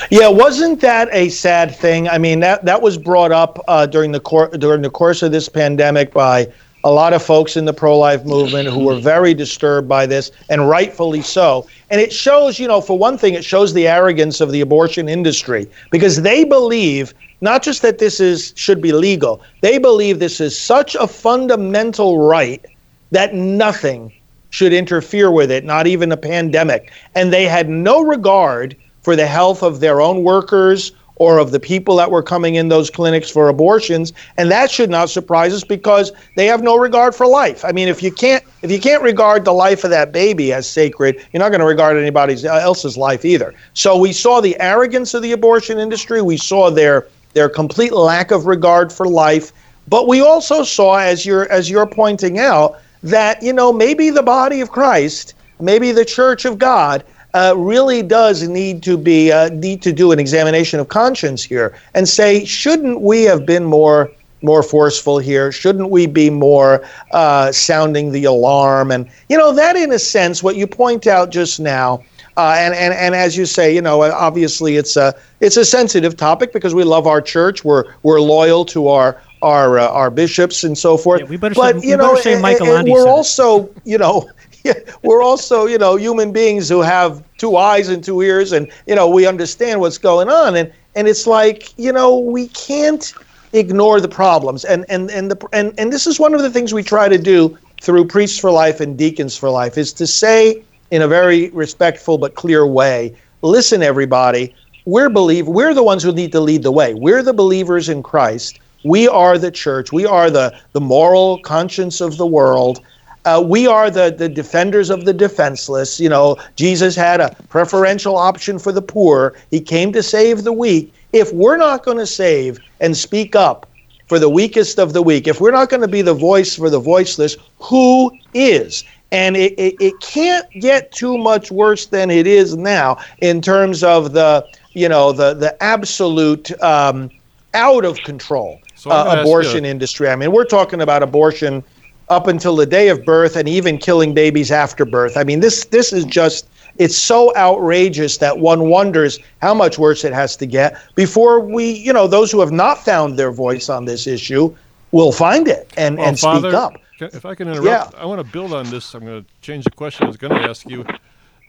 [0.09, 2.07] Yeah, wasn't that a sad thing?
[2.07, 5.31] I mean, that that was brought up uh, during the cor- during the course of
[5.31, 6.51] this pandemic by
[6.83, 10.31] a lot of folks in the pro life movement who were very disturbed by this,
[10.49, 11.67] and rightfully so.
[11.89, 15.09] And it shows, you know, for one thing, it shows the arrogance of the abortion
[15.09, 20.39] industry because they believe not just that this is should be legal, they believe this
[20.39, 22.63] is such a fundamental right
[23.11, 24.13] that nothing
[24.51, 26.91] should interfere with it, not even a pandemic.
[27.15, 31.59] And they had no regard for the health of their own workers or of the
[31.59, 34.11] people that were coming in those clinics for abortions.
[34.37, 37.63] And that should not surprise us because they have no regard for life.
[37.63, 40.67] I mean if you can't if you can't regard the life of that baby as
[40.67, 43.53] sacred you're not going to regard anybody else's life either.
[43.75, 46.23] So we saw the arrogance of the abortion industry.
[46.23, 49.53] We saw their their complete lack of regard for life.
[49.87, 54.23] But we also saw as you're as you're pointing out that you know maybe the
[54.23, 57.03] body of christ maybe the church of god
[57.35, 61.77] uh, really does need to be uh, need to do an examination of conscience here
[61.93, 64.09] and say, shouldn't we have been more
[64.41, 65.51] more forceful here?
[65.51, 68.89] Shouldn't we be more uh, sounding the alarm?
[68.89, 72.03] And you know that, in a sense, what you point out just now.
[72.37, 76.15] Uh, and, and and as you say, you know, obviously it's a it's a sensitive
[76.15, 77.65] topic because we love our church.
[77.65, 81.21] We're we're loyal to our our uh, our bishops and so forth.
[81.21, 84.29] Yeah, we better but say, you know, say Michael we're also you know
[85.03, 88.95] we're also, you know, human beings who have two eyes and two ears, and you
[88.95, 93.13] know, we understand what's going on, and and it's like, you know, we can't
[93.53, 96.73] ignore the problems, and and and the and and this is one of the things
[96.73, 100.63] we try to do through priests for life and deacons for life is to say
[100.91, 104.53] in a very respectful but clear way, listen, everybody,
[104.85, 106.93] we're believe we're the ones who need to lead the way.
[106.93, 108.59] We're the believers in Christ.
[108.83, 109.91] We are the church.
[109.91, 112.81] We are the the moral conscience of the world
[113.25, 115.99] uh, we are the, the defenders of the defenseless.
[115.99, 119.35] You know, Jesus had a preferential option for the poor.
[119.51, 120.93] He came to save the weak.
[121.11, 123.65] If we're not going to save and speak up
[124.07, 126.69] for the weakest of the weak, if we're not going to be the voice for
[126.69, 128.83] the voiceless, who is?
[129.11, 133.83] And it, it, it can't get too much worse than it is now in terms
[133.83, 137.09] of the, you know, the, the absolute um,
[137.53, 140.09] out of control So uh, abortion industry.
[140.09, 141.63] I mean, we're talking about abortion
[142.09, 145.17] up until the day of birth and even killing babies after birth.
[145.17, 150.03] I mean, this this is just it's so outrageous that one wonders how much worse
[150.03, 153.69] it has to get before we, you know, those who have not found their voice
[153.69, 154.53] on this issue
[154.91, 156.73] will find it and, Well, and Father, speak up.
[156.99, 157.99] If I can interrupt, yeah.
[157.99, 158.93] I want to build on this.
[158.93, 160.85] I'm going to change the question I was going to ask you.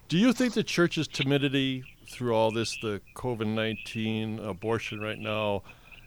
[0.08, 5.62] Do you think the church's timidity through all this, the COVID 19 abortion right now,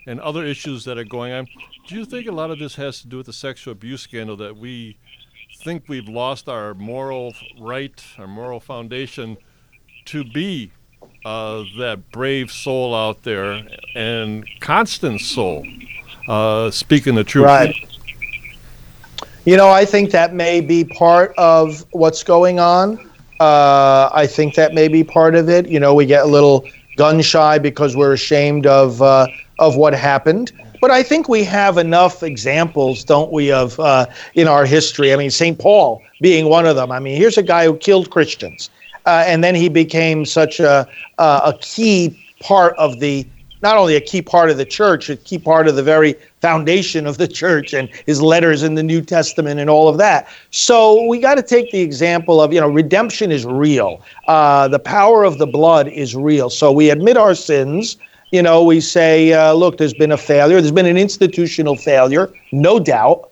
[0.07, 1.47] and other issues that are going on,
[1.87, 4.37] do you think a lot of this has to do with the sexual abuse scandal
[4.37, 4.97] that we
[5.61, 9.37] think we've lost our moral right, our moral foundation
[10.05, 10.71] to be
[11.25, 13.61] uh, that brave soul out there
[13.95, 15.65] and constant soul
[16.27, 17.45] uh, speaking the truth?
[17.45, 17.75] Right.
[19.45, 23.09] You know, I think that may be part of what's going on.
[23.39, 25.67] Uh, I think that may be part of it.
[25.67, 26.65] You know, we get a little
[26.97, 29.27] gun shy because we're ashamed of uh,
[29.59, 30.51] of what happened.
[30.81, 35.13] But I think we have enough examples, don't we, of uh, in our history.
[35.13, 35.59] I mean, St.
[35.59, 36.91] Paul being one of them.
[36.91, 38.69] I mean, here's a guy who killed Christians,
[39.05, 43.27] uh, and then he became such a a key part of the
[43.61, 47.05] not only a key part of the church, a key part of the very foundation
[47.05, 50.27] of the church and his letters in the New Testament and all of that.
[50.51, 54.01] So we got to take the example of, you know, redemption is real.
[54.27, 56.49] Uh, the power of the blood is real.
[56.49, 57.97] So we admit our sins.
[58.31, 60.61] You know, we say, uh, look, there's been a failure.
[60.61, 63.29] There's been an institutional failure, no doubt.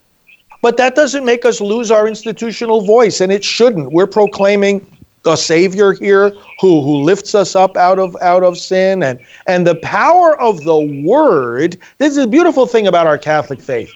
[0.62, 3.92] But that doesn't make us lose our institutional voice, and it shouldn't.
[3.92, 4.86] We're proclaiming
[5.28, 6.30] a savior here
[6.60, 10.64] who who lifts us up out of out of sin and and the power of
[10.64, 13.94] the word this is a beautiful thing about our catholic faith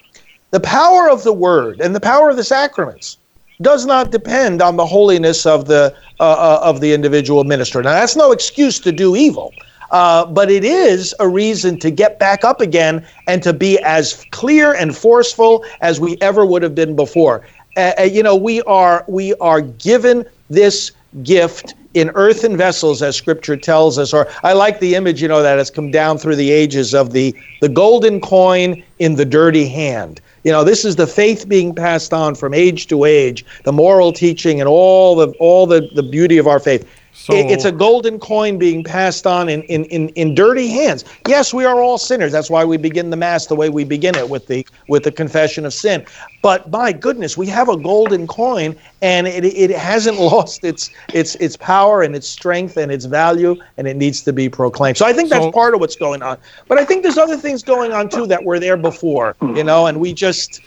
[0.51, 3.17] the power of the word and the power of the sacraments
[3.61, 7.93] does not depend on the holiness of the uh, uh, of the individual minister now
[7.93, 9.53] that's no excuse to do evil
[9.91, 14.25] uh, but it is a reason to get back up again and to be as
[14.31, 17.45] clear and forceful as we ever would have been before.
[17.77, 20.91] Uh, uh you know, we are we are given this
[21.23, 24.13] gift in earthen vessels, as Scripture tells us.
[24.13, 27.11] Or I like the image, you know, that has come down through the ages of
[27.11, 30.21] the the golden coin in the dirty hand.
[30.43, 34.11] You know, this is the faith being passed on from age to age, the moral
[34.11, 36.87] teaching and all the all the, the beauty of our faith.
[37.21, 41.05] So, it's a golden coin being passed on in, in, in, in dirty hands.
[41.27, 42.31] Yes, we are all sinners.
[42.31, 45.11] That's why we begin the mass the way we begin it with the with the
[45.11, 46.03] confession of sin.
[46.41, 51.35] But my goodness, we have a golden coin, and it, it hasn't lost its its
[51.35, 54.97] its power and its strength and its value, and it needs to be proclaimed.
[54.97, 56.39] So I think that's so, part of what's going on.
[56.67, 59.85] But I think there's other things going on too that were there before, you know,
[59.85, 60.59] and we just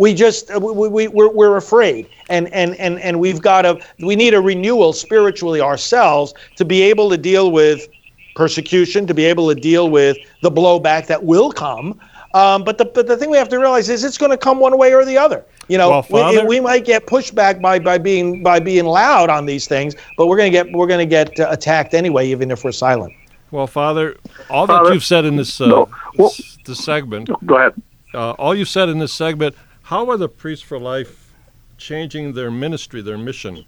[0.00, 3.78] we just uh, we, we we're, we're afraid and and and and we've got to
[3.98, 7.86] we need a renewal spiritually ourselves to be able to deal with
[8.34, 12.00] persecution to be able to deal with the blowback that will come
[12.32, 14.60] um, but the but the thing we have to realize is it's going to come
[14.60, 15.44] one way or the other.
[15.66, 19.30] You know, well, Father, we, we, might get pushback by, by being by being loud
[19.30, 22.28] on these things, but we're going to get we're going to get uh, attacked anyway,
[22.28, 23.12] even if we're silent.
[23.50, 24.16] Well, Father,
[24.48, 25.88] all Father, that you've said in this uh, no.
[26.16, 26.32] well,
[26.64, 27.30] this, segment.
[27.46, 27.74] Go ahead.
[28.14, 29.56] Uh, all you've said in this segment
[29.90, 31.32] how are the Priests for Life
[31.76, 33.64] changing their ministry, their mission?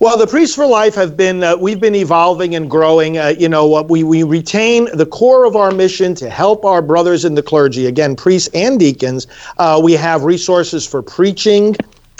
[0.00, 3.16] Well, the Priests for Life have been, uh, we've been evolving and growing.
[3.16, 7.24] Uh, you know, we, we retain the core of our mission to help our brothers
[7.24, 9.26] in the clergy, again, priests and deacons.
[9.56, 11.74] Uh, we have resources for preaching,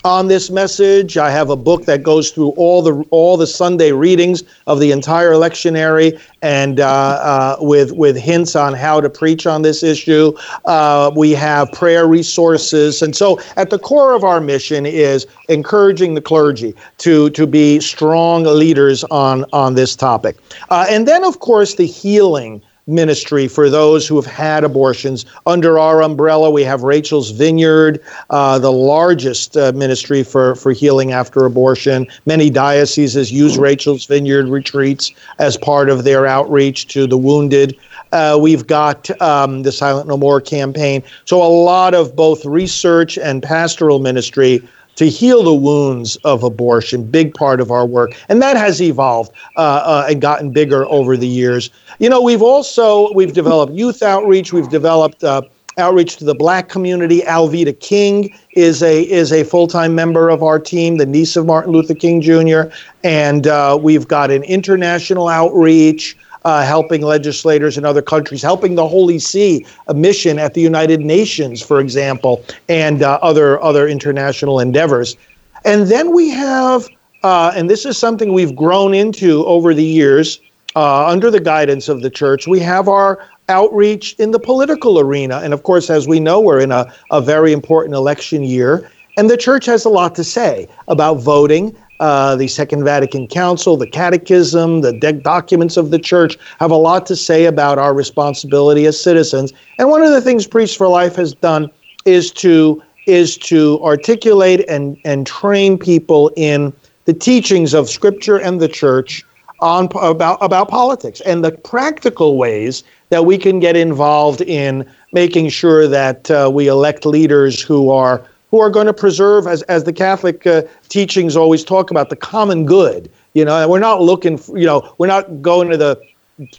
[0.05, 1.17] on this message.
[1.17, 4.93] I have a book that goes through all the all the Sunday readings of the
[4.93, 10.33] entire lectionary, and uh, uh, with with hints on how to preach on this issue.
[10.65, 16.15] Uh, we have prayer resources, and so at the core of our mission is encouraging
[16.15, 20.37] the clergy to to be strong leaders on on this topic,
[20.71, 25.27] uh, and then of course the healing ministry for those who have had abortions.
[25.47, 31.13] Under our umbrella, we have Rachel's Vineyard, uh, the largest uh, ministry for, for healing
[31.13, 32.07] after abortion.
[32.27, 37.77] Many dioceses use Rachel's Vineyard retreats as part of their outreach to the wounded.
[38.13, 41.03] Uh, we've got um, the Silent No More campaign.
[41.27, 44.67] So, a lot of both research and pastoral ministry
[44.99, 48.11] to heal the wounds of abortion, big part of our work.
[48.29, 51.71] And that has evolved uh, uh, and gotten bigger over the years.
[52.01, 55.43] You know, we've also, we've developed youth outreach, we've developed uh,
[55.77, 57.21] outreach to the black community.
[57.21, 61.47] Alveda King is a is a full time member of our team, the niece of
[61.47, 62.63] Martin Luther King Jr.
[63.05, 68.87] And uh, we've got an international outreach uh, helping legislators in other countries, helping the
[68.87, 74.61] Holy See, a mission at the United Nations, for example, and uh, other other international
[74.61, 75.17] endeavors.
[75.65, 76.89] And then we have,
[77.23, 80.41] uh, and this is something we've grown into over the years
[80.77, 82.47] uh, under the guidance of the church.
[82.47, 86.61] We have our outreach in the political arena, and of course, as we know, we're
[86.61, 88.91] in a, a very important election year.
[89.17, 93.77] And the church has a lot to say about voting, uh, the Second Vatican Council,
[93.77, 97.95] the Catechism, the de- documents of the Church have a lot to say about our
[97.95, 99.53] responsibility as citizens.
[99.79, 101.71] And one of the things Priests for Life has done
[102.05, 106.73] is to is to articulate and and train people in
[107.07, 109.25] the teachings of Scripture and the Church
[109.61, 115.49] on about about politics and the practical ways that we can get involved in making
[115.49, 119.85] sure that uh, we elect leaders who are who are going to preserve, as, as
[119.85, 123.11] the Catholic uh, teachings always talk about, the common good.
[123.35, 126.01] You know, and we're not looking, for, you know, we're not going to the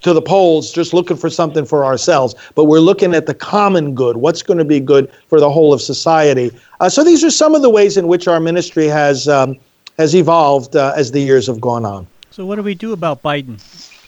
[0.01, 3.95] to the polls just looking for something for ourselves, but we're looking at the common
[3.95, 4.17] good.
[4.17, 6.51] What's going to be good for the whole of society?
[6.81, 9.57] Uh, so these are some of the ways in which our ministry has um,
[9.97, 12.07] has evolved uh, as the years have gone on.
[12.31, 13.57] So what do we do about Biden?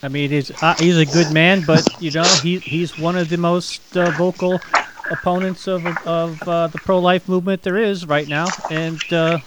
[0.02, 3.28] I mean, he's uh, he's a good man, but you know, he he's one of
[3.28, 4.60] the most uh, vocal
[5.10, 9.40] opponents of of uh, the pro life movement there is right now, and uh,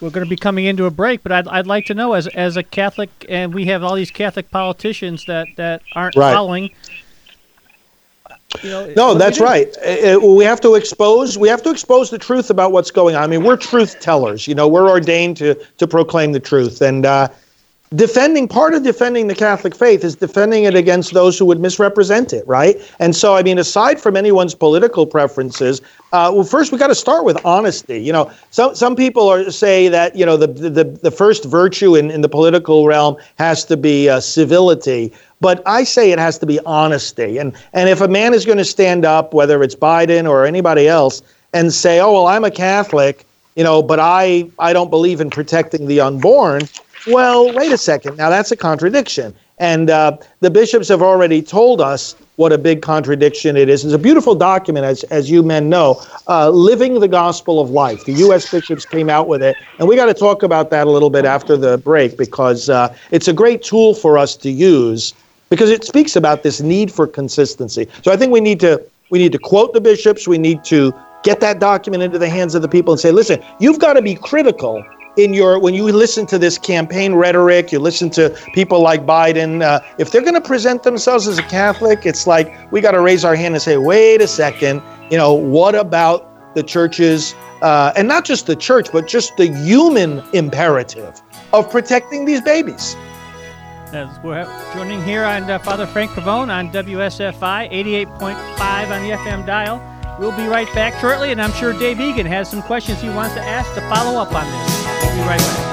[0.00, 2.26] we're going to be coming into a break, but I'd, I'd like to know as
[2.28, 6.32] as a Catholic, and we have all these Catholic politicians that that aren't Right.
[6.32, 6.70] following.
[8.62, 9.68] You know, No, that's right.
[9.84, 11.36] Uh, uh, we have to expose.
[11.38, 13.22] We have to expose the truth about what's going on.
[13.22, 14.48] I mean, we're truth tellers.
[14.48, 17.28] You know, we're ordained to to proclaim the truth, and uh,
[17.94, 22.32] defending part of defending the Catholic faith is defending it against those who would misrepresent
[22.32, 22.76] it, right?
[22.98, 25.80] And so, I mean, aside from anyone's political preferences,
[26.12, 28.00] uh, well, first we got to start with honesty.
[28.00, 31.94] You know, some some people are say that you know the the the first virtue
[31.94, 35.12] in in the political realm has to be uh, civility.
[35.40, 37.38] But I say it has to be honesty.
[37.38, 40.88] And and if a man is going to stand up, whether it's Biden or anybody
[40.88, 41.22] else,
[41.52, 43.24] and say, "Oh well, I'm a Catholic,"
[43.54, 46.62] you know, but I I don't believe in protecting the unborn.
[47.06, 48.16] Well, wait a second.
[48.16, 49.34] Now that's a contradiction.
[49.58, 53.84] And uh, the bishops have already told us what a big contradiction it is.
[53.84, 58.04] It's a beautiful document, as, as you men know, uh, Living the Gospel of Life.
[58.04, 58.50] The U.S.
[58.50, 59.56] bishops came out with it.
[59.78, 62.94] And we got to talk about that a little bit after the break because uh,
[63.10, 65.14] it's a great tool for us to use
[65.48, 67.88] because it speaks about this need for consistency.
[68.02, 70.26] So I think we need to we need to quote the bishops.
[70.26, 70.92] We need to
[71.22, 74.02] get that document into the hands of the people and say, listen, you've got to
[74.02, 74.84] be critical
[75.16, 77.72] in your when you listen to this campaign rhetoric.
[77.72, 79.62] You listen to people like Biden.
[79.62, 83.00] Uh, if they're going to present themselves as a Catholic, it's like we got to
[83.00, 84.82] raise our hand and say, wait a second.
[85.10, 87.34] You know, what about the churches?
[87.62, 92.96] Uh, and not just the church, but just the human imperative of protecting these babies.
[93.92, 94.44] As we're
[94.74, 99.95] joining here on uh, Father Frank Pavone on WSFI 88.5 on the FM dial.
[100.18, 103.34] We'll be right back shortly, and I'm sure Dave Egan has some questions he wants
[103.34, 104.86] to ask to follow up on this.
[105.02, 105.66] We'll be right back.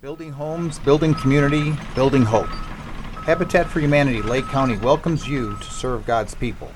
[0.00, 2.46] Building homes, building community, building hope.
[3.24, 6.70] Habitat for Humanity Lake County welcomes you to serve God's people.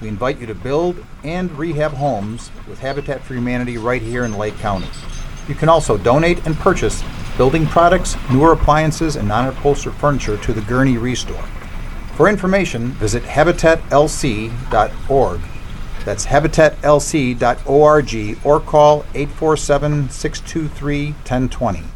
[0.00, 4.38] We invite you to build and rehab homes with Habitat for Humanity right here in
[4.38, 4.86] Lake County.
[5.48, 7.04] You can also donate and purchase
[7.36, 11.44] building products, newer appliances, and non upholstered furniture to the Gurnee Restore.
[12.16, 15.40] For information, visit habitatlc.org.
[16.04, 21.95] That's habitatlc.org or call 847 623 1020.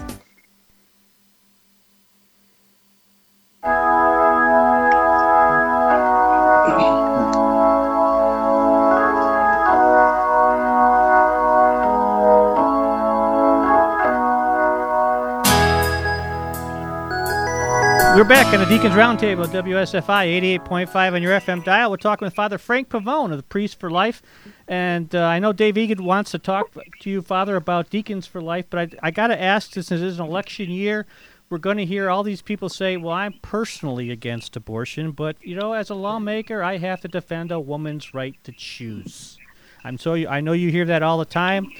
[18.21, 21.89] We're back on the Deacons Roundtable WSFI 88.5 on your FM dial.
[21.89, 24.21] We're talking with Father Frank Pavone of the Priest for Life.
[24.67, 28.39] And uh, I know Dave Egan wants to talk to you, Father, about Deacons for
[28.39, 31.07] Life, but I, I got to ask, since it is an election year,
[31.49, 35.55] we're going to hear all these people say, well, I'm personally against abortion, but, you
[35.55, 39.39] know, as a lawmaker, I have to defend a woman's right to choose.
[39.83, 41.71] I'm so I know you hear that all the time.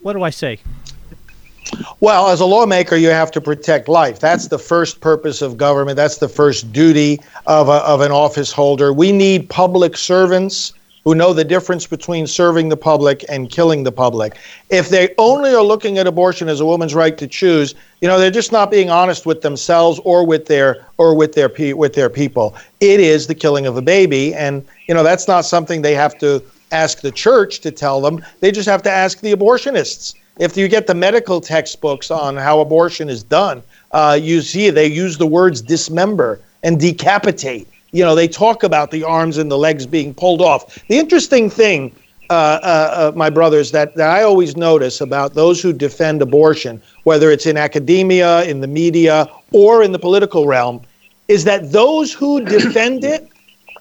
[0.00, 0.58] What do I say?
[2.00, 4.20] Well, as a lawmaker, you have to protect life.
[4.20, 5.96] That's the first purpose of government.
[5.96, 8.92] That's the first duty of, a, of an office holder.
[8.92, 10.72] We need public servants
[11.04, 14.36] who know the difference between serving the public and killing the public.
[14.68, 18.18] If they only are looking at abortion as a woman's right to choose, you know,
[18.18, 21.94] they're just not being honest with themselves or with their or with their pe- with
[21.94, 22.54] their people.
[22.80, 26.18] It is the killing of a baby, and you know that's not something they have
[26.18, 28.24] to ask the church to tell them.
[28.40, 32.60] They just have to ask the abortionists if you get the medical textbooks on how
[32.60, 33.62] abortion is done,
[33.92, 37.68] uh, you see they use the words dismember and decapitate.
[37.92, 40.82] You know, they talk about the arms and the legs being pulled off.
[40.88, 41.94] The interesting thing,
[42.30, 46.80] uh, uh, uh, my brothers, that, that I always notice about those who defend abortion,
[47.04, 50.80] whether it's in academia, in the media, or in the political realm,
[51.28, 53.28] is that those who defend it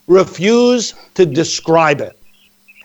[0.08, 2.19] refuse to describe it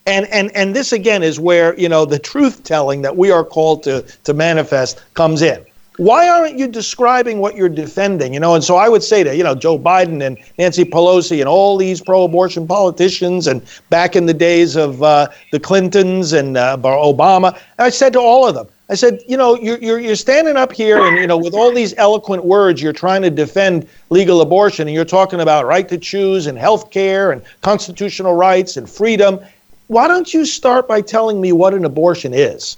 [0.07, 3.45] and and and this again is where you know the truth telling that we are
[3.45, 5.65] called to to manifest comes in
[5.97, 9.35] why aren't you describing what you're defending you know and so i would say to
[9.35, 14.27] you know joe biden and nancy pelosi and all these pro-abortion politicians and back in
[14.27, 18.67] the days of uh, the clintons and uh, obama i said to all of them
[18.91, 21.73] I said, you know, you're, you're, you're standing up here and, you know, with all
[21.73, 25.97] these eloquent words, you're trying to defend legal abortion and you're talking about right to
[25.97, 29.41] choose and health care and constitutional rights and freedom.
[29.89, 32.77] Why don't you start by telling me what an abortion is?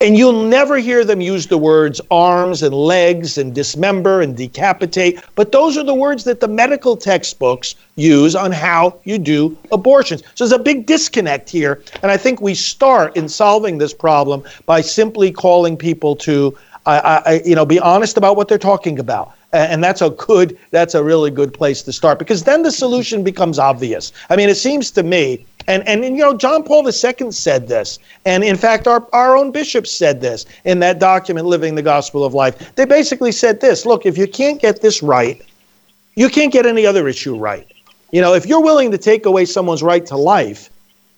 [0.00, 5.20] And you'll never hear them use the words arms and legs and dismember and decapitate,
[5.34, 10.22] but those are the words that the medical textbooks use on how you do abortions.
[10.34, 11.82] So there's a big disconnect here.
[12.02, 17.22] And I think we start in solving this problem by simply calling people to, uh,
[17.24, 20.94] I, you know, be honest about what they're talking about and that's a good that's
[20.94, 24.56] a really good place to start because then the solution becomes obvious i mean it
[24.56, 27.98] seems to me and, and, and you know, John Paul II said this.
[28.24, 32.24] And in fact, our, our own bishops said this in that document, Living the Gospel
[32.24, 32.74] of Life.
[32.76, 35.42] They basically said this look, if you can't get this right,
[36.14, 37.70] you can't get any other issue right.
[38.12, 40.70] You know, if you're willing to take away someone's right to life,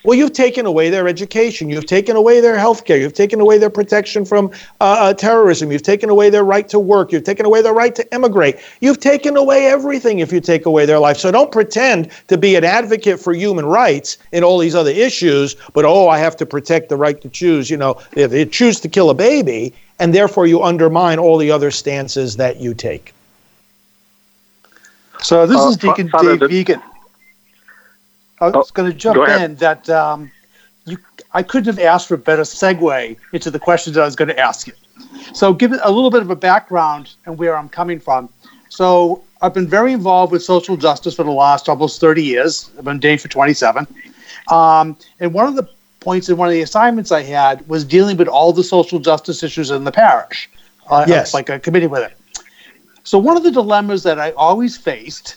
[0.05, 1.69] well, you've taken away their education.
[1.69, 2.97] You've taken away their health care.
[2.97, 5.73] You've taken away their protection from uh, uh, terrorism.
[5.73, 7.11] You've taken away their right to work.
[7.11, 8.59] You've taken away their right to immigrate.
[8.81, 11.17] You've taken away everything if you take away their life.
[11.17, 15.57] So don't pretend to be an advocate for human rights in all these other issues,
[15.75, 17.69] but oh, I have to protect the right to choose.
[17.69, 21.51] You know, if they choose to kill a baby, and therefore you undermine all the
[21.51, 23.13] other stances that you take.
[25.21, 26.83] So this uh, is Deacon Father, Dave Egan.
[28.41, 30.31] I was oh, going to jump go in that um,
[30.85, 30.99] you,
[31.33, 34.29] I couldn't have asked for a better segue into the questions that I was going
[34.29, 34.73] to ask you.
[35.33, 38.29] So, give it a little bit of a background and where I'm coming from.
[38.69, 42.71] So, I've been very involved with social justice for the last almost 30 years.
[42.77, 43.87] I've been doing for 27.
[44.49, 45.69] Um, and one of the
[46.01, 49.43] points in one of the assignments I had was dealing with all the social justice
[49.43, 50.49] issues in the parish.
[50.89, 51.35] Uh, yes.
[51.35, 52.43] Like a committee with it.
[53.05, 55.37] So, one of the dilemmas that I always faced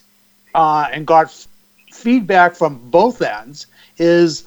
[0.55, 1.45] uh, and got
[2.01, 4.43] feedback from both ends is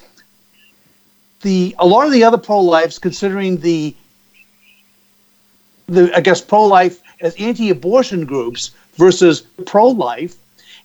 [1.43, 3.95] the a lot of the other pro-lifes considering the
[5.87, 10.37] the I guess pro-life as anti-abortion groups versus pro-life,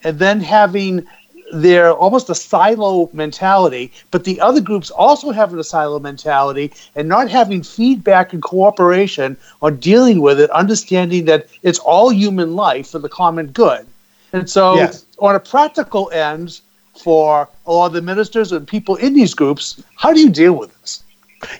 [0.04, 1.06] and then having
[1.52, 7.08] their almost a silo mentality, but the other groups also having a silo mentality and
[7.08, 12.90] not having feedback and cooperation on dealing with it, understanding that it's all human life
[12.90, 13.88] for the common good.
[14.32, 15.06] And so, yes.
[15.22, 16.62] On a practical end,
[17.00, 20.54] for a lot of the ministers and people in these groups, how do you deal
[20.54, 21.04] with this?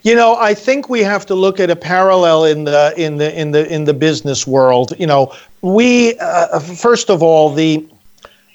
[0.04, 3.40] You know, I think we have to look at a parallel in the in the
[3.40, 4.94] in the in the business world.
[5.00, 7.88] You know, we uh, first of all the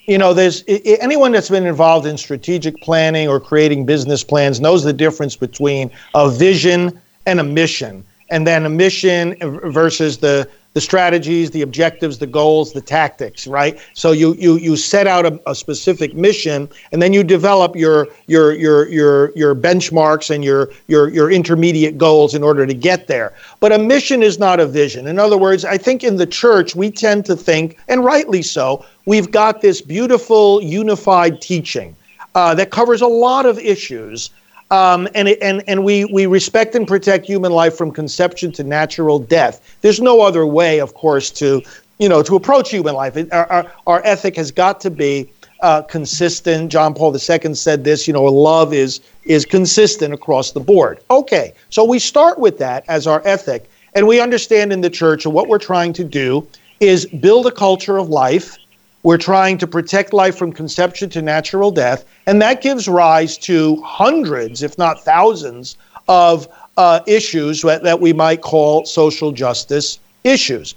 [0.07, 4.85] you know there's anyone that's been involved in strategic planning or creating business plans knows
[4.85, 9.35] the difference between a vision and a mission and then a mission
[9.71, 13.79] versus the the strategies, the objectives, the goals, the tactics, right?
[13.95, 18.09] So you you you set out a, a, specific mission, and then you develop your
[18.27, 23.07] your your your your benchmarks and your your your intermediate goals in order to get
[23.07, 23.35] there.
[23.61, 25.07] But a mission is not a vision.
[25.07, 28.85] In other words, I think in the church we tend to think, and rightly so,
[29.07, 31.95] we've got this beautiful unified teaching
[32.35, 34.31] uh, that covers a lot of issues
[34.75, 39.21] um, and, and, and we, we respect and protect human life from conception to natural
[39.21, 39.77] death.
[39.83, 41.63] There's no other way, of course, to,
[41.99, 43.17] you know, to approach human life.
[43.17, 46.73] It, our, our, our, ethic has got to be uh, consistent.
[46.73, 50.99] John Paul II said this, you know, love is, is consistent across the board.
[51.09, 53.71] Okay, so we start with that as our ethic.
[53.95, 56.49] And we understand in the church what we're trying to do
[56.81, 58.57] is build a culture of life
[59.05, 63.77] we're trying to protect life from conception to natural death, and that gives rise to
[63.83, 65.77] hundreds, if not thousands,
[66.09, 66.49] of
[66.79, 70.75] uh, issues that, that we might call social justice issues.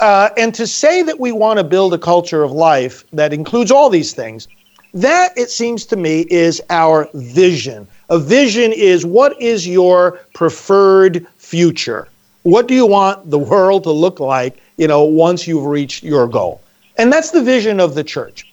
[0.00, 3.70] Uh, and to say that we want to build a culture of life that includes
[3.70, 4.48] all these things,
[4.94, 7.86] that, it seems to me, is our vision.
[8.08, 12.08] A vision is what is your preferred future?
[12.44, 16.26] What do you want the world to look like, you know, once you've reached your
[16.26, 16.62] goal?
[16.98, 18.46] And that's the vision of the church.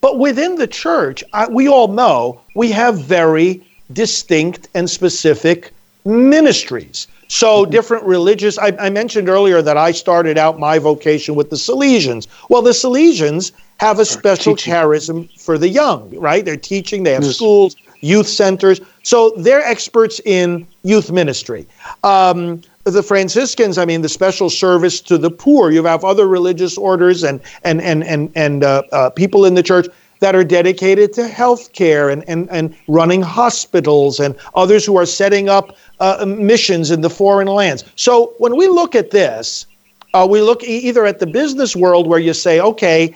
[0.00, 5.72] But within the church, I, we all know we have very distinct and specific
[6.04, 7.08] ministries.
[7.28, 7.70] So, mm-hmm.
[7.70, 12.26] different religious, I, I, mentioned earlier that I started out my vocation with the Salesians.
[12.48, 16.44] Well, the Salesians have a special charism for the young, right?
[16.44, 17.36] They're teaching, they have yes.
[17.36, 18.80] schools, youth centers.
[19.02, 21.66] So, they're experts in youth ministry.
[22.02, 25.70] Um, the Franciscans, I mean, the special service to the poor.
[25.70, 29.62] You have other religious orders and and and and and uh, uh, people in the
[29.62, 29.88] church
[30.20, 35.06] that are dedicated to health care and, and, and running hospitals and others who are
[35.06, 37.84] setting up uh, missions in the foreign lands.
[37.94, 39.66] So when we look at this,
[40.14, 43.14] uh, we look e- either at the business world where you say, okay,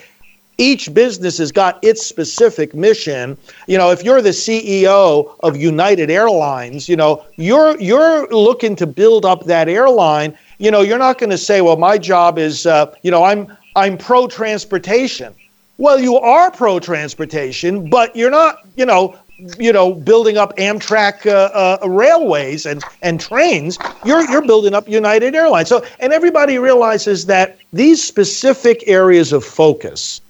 [0.63, 3.37] each business has got its specific mission.
[3.67, 8.87] You know, if you're the CEO of United Airlines, you know, you're you're looking to
[8.87, 10.39] build up that airline.
[10.59, 13.49] You know, you're not going to say, "Well, my job is, uh, you know, I'm
[13.75, 15.35] I'm pro transportation."
[15.79, 19.19] Well, you are pro transportation, but you're not, you know,
[19.59, 24.89] you know, building up Amtrak uh, uh, railways and, and trains, you're, you're building up
[24.89, 25.69] United Airlines.
[25.69, 30.21] So, and everybody realizes that these specific areas of focus,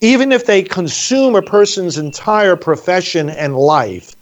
[0.00, 4.14] even if they consume a person's entire profession and life,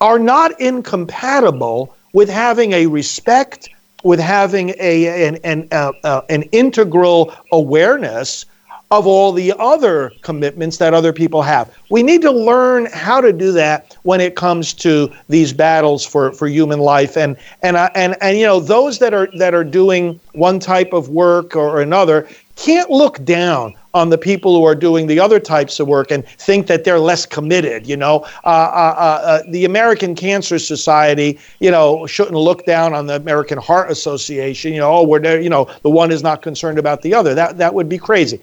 [0.00, 3.68] are not incompatible with having a respect,
[4.02, 8.46] with having a, an, an, uh, uh, an integral awareness
[8.90, 11.72] of all the other commitments that other people have.
[11.90, 16.32] We need to learn how to do that when it comes to these battles for,
[16.32, 17.16] for human life.
[17.16, 21.08] And and and and you know those that are that are doing one type of
[21.10, 25.80] work or another can't look down on the people who are doing the other types
[25.80, 27.86] of work and think that they're less committed.
[27.86, 32.94] You know, uh, uh, uh, uh the American Cancer Society, you know, shouldn't look down
[32.94, 34.72] on the American Heart Association.
[34.72, 35.40] You know, oh, we're there.
[35.40, 37.34] You know, the one is not concerned about the other.
[37.34, 38.40] That that would be crazy.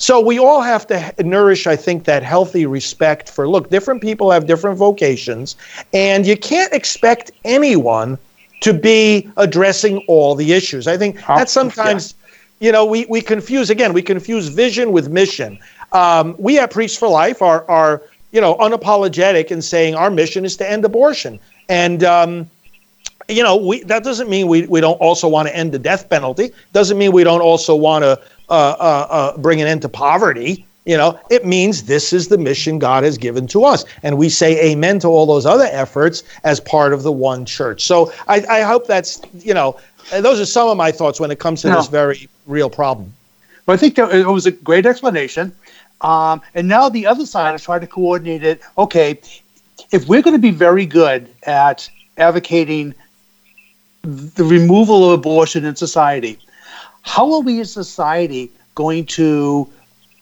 [0.00, 4.30] So we all have to nourish, I think, that healthy respect for look, different people
[4.30, 5.56] have different vocations,
[5.92, 8.16] and you can't expect anyone
[8.60, 10.86] to be addressing all the issues.
[10.86, 12.14] I think that sometimes.
[12.60, 15.58] You know, we, we confuse, again, we confuse vision with mission.
[15.92, 18.02] Um, we at Priests for Life are, are,
[18.32, 21.40] you know, unapologetic in saying our mission is to end abortion.
[21.68, 22.50] And, um,
[23.28, 26.08] you know, we, that doesn't mean we, we don't also want to end the death
[26.08, 26.52] penalty.
[26.72, 30.66] Doesn't mean we don't also want to uh, uh, uh, bring an end to poverty.
[30.84, 33.84] You know, it means this is the mission God has given to us.
[34.02, 37.84] And we say amen to all those other efforts as part of the one church.
[37.84, 39.78] So I, I hope that's, you know,
[40.10, 41.76] those are some of my thoughts when it comes to no.
[41.76, 43.14] this very real problem.
[43.66, 45.54] Well, I think that it was a great explanation.
[46.00, 48.60] Um, and now the other side is trying to coordinate it.
[48.78, 49.20] Okay,
[49.92, 52.94] if we're going to be very good at advocating
[54.02, 56.38] the removal of abortion in society,
[57.02, 59.68] how are we as society going to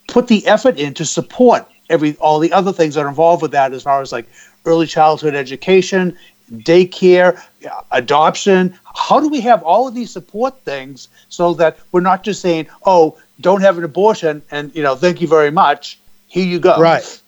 [0.08, 3.52] put the effort in to support every all the other things that are involved with
[3.52, 4.26] that as far as like
[4.64, 6.16] early childhood education
[6.52, 7.40] daycare
[7.90, 8.78] adoption?
[8.94, 12.66] How do we have all of these support things so that we're not just saying
[12.86, 15.98] oh don't have an abortion and you know thank you very much
[16.28, 16.78] here you go?
[16.78, 17.22] Right.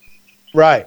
[0.54, 0.86] Right.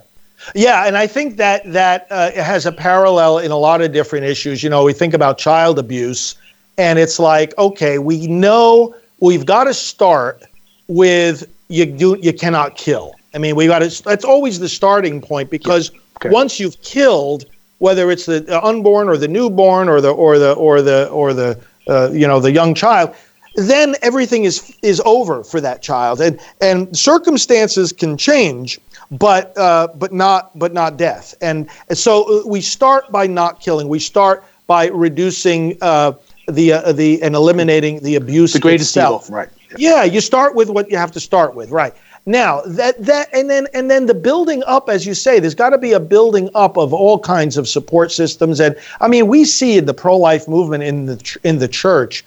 [0.55, 4.25] Yeah, and I think that that uh, has a parallel in a lot of different
[4.25, 4.61] issues.
[4.61, 6.35] You know, we think about child abuse,
[6.77, 10.43] and it's like okay we know we've got to start
[10.87, 13.13] with you do you cannot kill.
[13.33, 16.29] I mean we got to that's always the starting point because okay.
[16.29, 17.45] once you've killed
[17.83, 21.59] whether it's the unborn or the newborn or the or the or the or the
[21.89, 23.13] uh, you know the young child
[23.55, 28.79] then everything is is over for that child and and circumstances can change
[29.11, 33.89] but uh, but not but not death and, so uh, we start by not killing
[33.89, 36.13] we start by reducing uh,
[36.47, 38.53] the uh, the and eliminating the abuse.
[38.53, 39.25] The greatest itself.
[39.25, 39.49] evil, right?
[39.77, 41.93] Yeah, you start with what you have to start with, right?
[42.25, 45.71] Now that that and then and then the building up, as you say, there's got
[45.71, 48.61] to be a building up of all kinds of support systems.
[48.61, 52.23] And I mean, we see in the pro-life movement in the in the church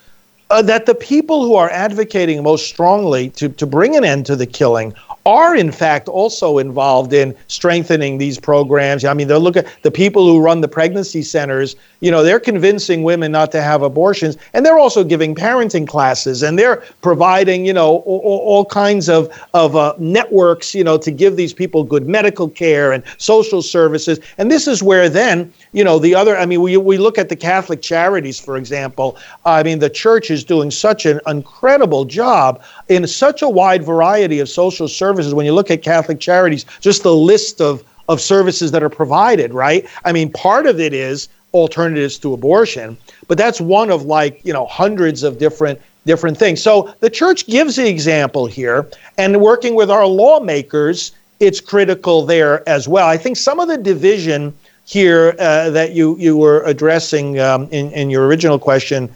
[0.50, 4.36] uh, that the people who are advocating most strongly to to bring an end to
[4.36, 4.94] the killing
[5.26, 9.04] are in fact also involved in strengthening these programs.
[9.04, 12.40] I mean, they look at the people who run the pregnancy centers, you know, they're
[12.40, 17.66] convincing women not to have abortions and they're also giving parenting classes and they're providing,
[17.66, 21.82] you know, all, all kinds of, of uh, networks, you know, to give these people
[21.82, 24.20] good medical care and social services.
[24.38, 27.28] And this is where then, you know, the other, I mean, we, we look at
[27.28, 29.18] the Catholic charities, for example.
[29.44, 34.40] I mean, the church is doing such an incredible job in such a wide variety
[34.40, 35.34] of social services.
[35.34, 39.52] When you look at Catholic Charities, just the list of of services that are provided,
[39.52, 39.84] right?
[40.04, 44.52] I mean, part of it is alternatives to abortion, but that's one of like, you
[44.52, 46.62] know, hundreds of different different things.
[46.62, 52.66] So the church gives the example here, and working with our lawmakers, it's critical there
[52.68, 53.08] as well.
[53.08, 57.90] I think some of the division here uh, that you you were addressing um, in
[57.90, 59.12] in your original question,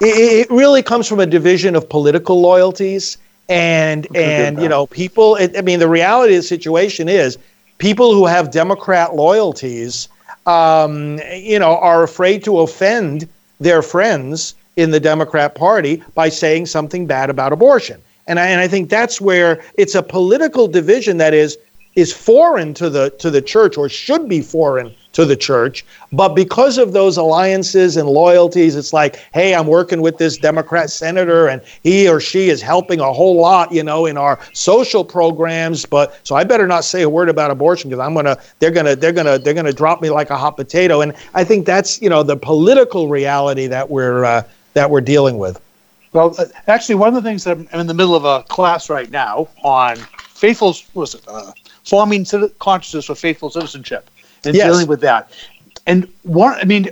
[0.00, 3.18] it, it really comes from a division of political loyalties
[3.48, 7.36] and and you know people i mean the reality of the situation is
[7.78, 10.08] people who have democrat loyalties
[10.46, 13.28] um, you know are afraid to offend
[13.60, 18.00] their friends in the democrat party by saying something bad about abortion.
[18.26, 21.58] And I, and I think that's where it's a political division that is
[21.94, 26.30] is foreign to the to the church or should be foreign to the church but
[26.30, 31.48] because of those alliances and loyalties it's like hey i'm working with this democrat senator
[31.48, 35.84] and he or she is helping a whole lot you know in our social programs.
[35.84, 38.96] But so i better not say a word about abortion because i'm gonna they're gonna
[38.96, 41.00] they're gonna they're gonna drop me like a hot potato.
[41.00, 44.42] And i think that's you know the political reality that we're uh,
[44.74, 45.60] that we're dealing with.
[46.12, 48.88] Well uh, actually one of the things that i'm in the middle of a class
[48.90, 49.96] right now on
[50.42, 51.52] faithful was it uh,
[51.84, 52.26] forming
[52.58, 54.08] consciousness for faithful citizenship
[54.44, 54.66] and yes.
[54.66, 55.30] dealing with that.
[55.86, 56.90] And one, I mean,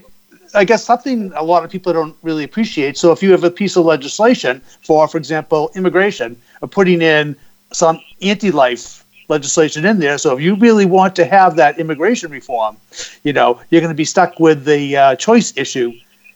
[0.54, 2.96] I guess something a lot of people don't really appreciate.
[2.96, 7.36] So if you have a piece of legislation for, for example, immigration, or putting in
[7.72, 10.18] some anti-life legislation in there.
[10.18, 12.76] So if you really want to have that immigration reform,
[13.22, 15.92] you know, you're going to be stuck with the uh, choice issue.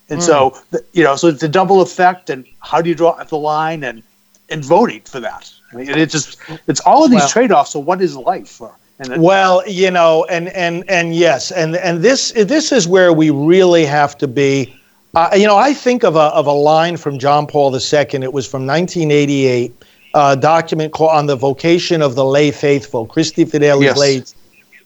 [0.09, 0.23] And mm.
[0.23, 0.57] so,
[0.93, 2.31] you know, so it's a double effect.
[2.31, 4.03] And how do you draw the line and
[4.49, 5.53] and voting for that?
[5.75, 7.71] I mean, it's just it's all of these well, trade-offs.
[7.71, 8.61] So what is life?
[9.17, 13.85] well, you know, and and and yes, and and this this is where we really
[13.85, 14.75] have to be.
[15.15, 17.83] Uh, you know, I think of a of a line from John Paul II.
[18.23, 19.73] It was from 1988,
[20.15, 23.99] a document called "On the Vocation of the Lay Faithful," Christifideles yes.
[23.99, 24.35] Lex,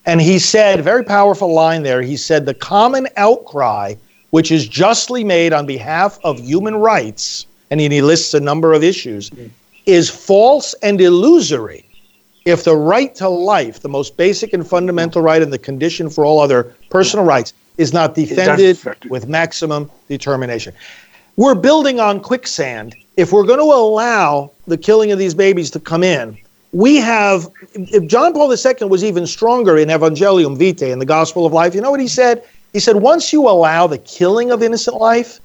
[0.06, 2.00] and he said, very powerful line there.
[2.02, 3.94] He said, "The common outcry,
[4.30, 8.82] which is justly made on behalf of human rights," and he lists a number of
[8.82, 9.50] issues, mm.
[9.88, 11.86] Is false and illusory
[12.44, 16.26] if the right to life, the most basic and fundamental right and the condition for
[16.26, 18.78] all other personal rights, is not defended
[19.08, 20.74] with maximum determination.
[21.36, 22.96] We're building on quicksand.
[23.16, 26.36] If we're going to allow the killing of these babies to come in,
[26.72, 31.46] we have, if John Paul II was even stronger in Evangelium Vitae, in the Gospel
[31.46, 32.44] of Life, you know what he said?
[32.74, 35.40] He said, once you allow the killing of innocent life,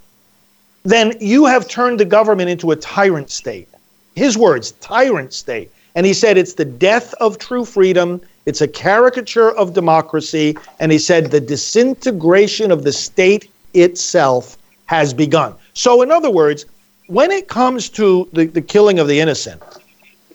[0.83, 3.69] then you have turned the government into a tyrant state.
[4.15, 5.71] His words, tyrant state.
[5.95, 8.21] And he said it's the death of true freedom.
[8.45, 10.57] It's a caricature of democracy.
[10.79, 15.55] And he said the disintegration of the state itself has begun.
[15.73, 16.65] So, in other words,
[17.07, 19.61] when it comes to the, the killing of the innocent,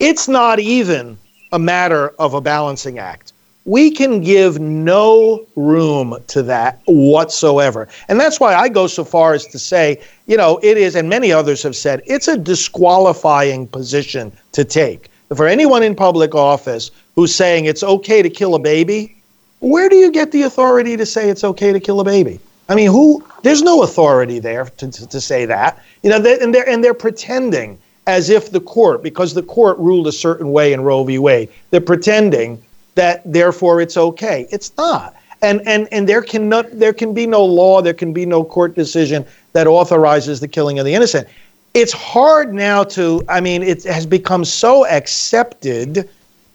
[0.01, 1.18] it's not even
[1.53, 3.33] a matter of a balancing act.
[3.69, 7.87] We can give no room to that whatsoever.
[8.09, 11.09] And that's why I go so far as to say, you know, it is, and
[11.09, 16.91] many others have said, it's a disqualifying position to take for anyone in public office
[17.14, 19.14] who's saying it's okay to kill a baby,
[19.61, 22.41] where do you get the authority to say it's okay to kill a baby?
[22.69, 23.25] I mean, who?
[23.43, 25.83] There's no authority there to, to, to say that.
[26.03, 29.79] You know, they, and they're and they're pretending as if the court, because the court
[29.79, 31.19] ruled a certain way in Roe v.
[31.19, 32.62] Wade, they're pretending
[32.99, 34.46] that therefore it's okay.
[34.51, 35.14] It's not.
[35.40, 38.74] And and and there cannot there can be no law, there can be no court
[38.74, 41.28] decision that authorizes the killing of the innocent
[41.74, 46.09] it's hard now to, I mean, it has become so accepted.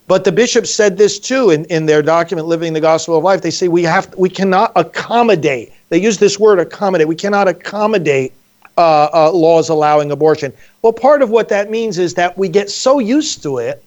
[0.08, 3.42] But the bishops said this too in, in their document, Living the Gospel of Life.
[3.42, 5.72] They say we have we cannot accommodate.
[5.90, 7.08] They use this word accommodate.
[7.08, 8.34] We cannot accommodate
[8.78, 10.52] uh, uh, laws allowing abortion.
[10.82, 13.82] Well, part of what that means is that we get so used to it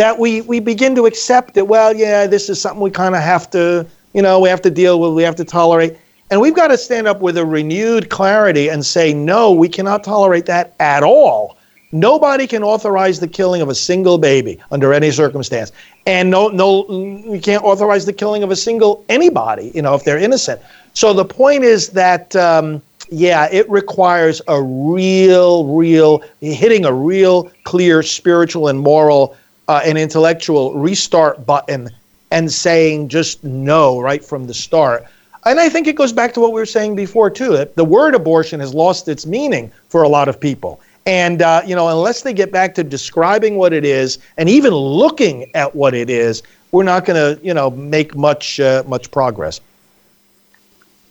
[0.00, 3.20] that we we begin to accept that Well, yeah, this is something we kind of
[3.20, 5.12] have to, you know, we have to deal with.
[5.12, 5.98] We have to tolerate.
[6.30, 10.02] And we've got to stand up with a renewed clarity and say, no, we cannot
[10.02, 11.58] tolerate that at all.
[11.92, 15.70] Nobody can authorize the killing of a single baby under any circumstance.
[16.06, 16.86] And no, no,
[17.26, 20.62] we can't authorize the killing of a single anybody, you know, if they're innocent.
[20.94, 22.80] So the point is that, um,
[23.10, 29.36] yeah, it requires a real, real, hitting a real clear spiritual and moral
[29.68, 31.90] uh, and intellectual restart button
[32.30, 35.04] and saying just no right from the start.
[35.46, 37.52] And I think it goes back to what we were saying before, too.
[37.52, 40.80] That the word abortion has lost its meaning for a lot of people.
[41.06, 44.74] And, uh, you know, unless they get back to describing what it is and even
[44.74, 46.42] looking at what it is,
[46.72, 49.60] we're not going to, you know, make much, uh, much progress.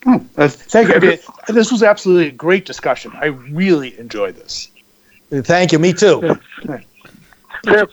[0.03, 0.17] Hmm.
[0.37, 1.17] Uh, thank you.
[1.47, 3.11] this was absolutely a great discussion.
[3.15, 4.69] I really enjoyed this.
[5.31, 5.79] Thank you.
[5.79, 6.37] Me too.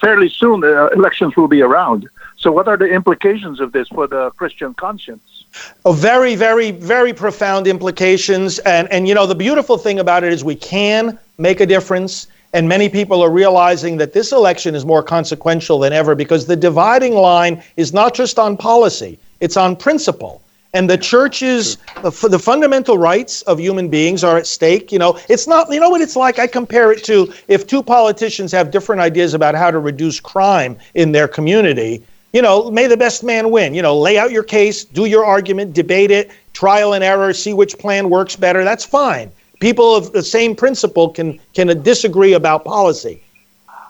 [0.00, 2.08] Fairly soon, uh, elections will be around.
[2.36, 5.44] So, what are the implications of this for the Christian conscience?
[5.84, 8.58] Oh, very, very, very profound implications.
[8.60, 12.26] And, and, you know, the beautiful thing about it is we can make a difference.
[12.52, 16.56] And many people are realizing that this election is more consequential than ever because the
[16.56, 20.42] dividing line is not just on policy, it's on principle.
[20.76, 24.92] And the church's uh, the fundamental rights of human beings are at stake.
[24.92, 25.72] You know, it's not.
[25.72, 26.38] You know what it's like.
[26.38, 30.76] I compare it to if two politicians have different ideas about how to reduce crime
[30.94, 32.02] in their community
[32.36, 33.74] you know, may the best man win.
[33.74, 37.54] You know, lay out your case, do your argument, debate it, trial and error, see
[37.54, 38.62] which plan works better.
[38.62, 39.32] That's fine.
[39.58, 43.22] People of the same principle can can disagree about policy.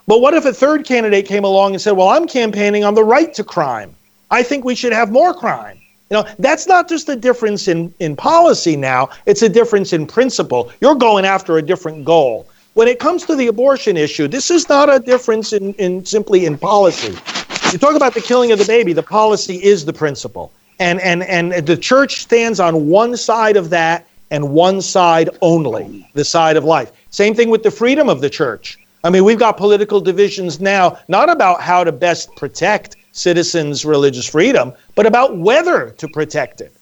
[0.07, 3.03] But what if a third candidate came along and said, Well, I'm campaigning on the
[3.03, 3.97] right to crime?
[4.31, 5.76] I think we should have more crime.
[6.11, 10.07] You know, that's not just a difference in, in policy now, it's a difference in
[10.07, 10.71] principle.
[10.81, 12.47] You're going after a different goal.
[12.75, 16.47] When it comes to the abortion issue, this is not a difference in, in simply
[16.47, 17.17] in policy.
[17.73, 20.53] You talk about the killing of the baby, the policy is the principle.
[20.79, 26.09] And, and, and the church stands on one side of that and one side only,
[26.15, 26.93] the side of life.
[27.11, 28.79] Same thing with the freedom of the church.
[29.03, 34.29] I mean, we've got political divisions now, not about how to best protect citizens' religious
[34.29, 36.73] freedom, but about whether to protect it.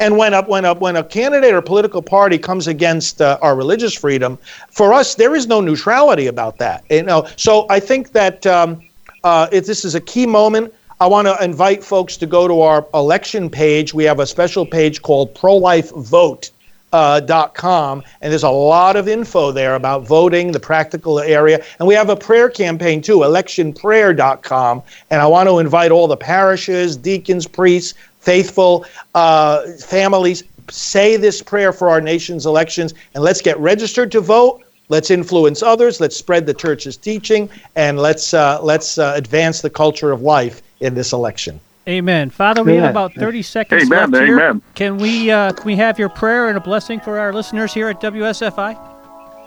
[0.00, 3.54] And when a, when a, when a candidate or political party comes against uh, our
[3.54, 4.38] religious freedom,
[4.70, 6.84] for us, there is no neutrality about that.
[6.90, 8.82] You know, so I think that um,
[9.22, 10.74] uh, if this is a key moment.
[11.00, 13.92] I want to invite folks to go to our election page.
[13.92, 16.50] We have a special page called Pro Life Vote
[16.94, 21.88] uh, .com, and there's a lot of info there about voting, the practical area, and
[21.88, 24.80] we have a prayer campaign too, electionprayer.com.
[25.10, 28.86] And I want to invite all the parishes, deacons, priests, faithful
[29.16, 34.62] uh, families, say this prayer for our nation's elections, and let's get registered to vote.
[34.88, 36.00] Let's influence others.
[36.00, 40.62] Let's spread the church's teaching, and let's uh, let's uh, advance the culture of life
[40.78, 41.58] in this election.
[41.86, 42.30] Amen.
[42.30, 44.40] Father, we have about 30 seconds amen, left here.
[44.40, 44.62] Amen.
[44.74, 47.88] Can we uh, can we have your prayer and a blessing for our listeners here
[47.88, 48.92] at WSFI?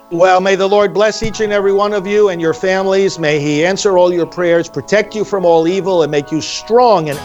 [0.10, 3.20] Well, may the Lord bless each and every one of you and your families.
[3.20, 7.10] May He answer all your prayers, protect you from all evil, and make you strong
[7.10, 7.20] and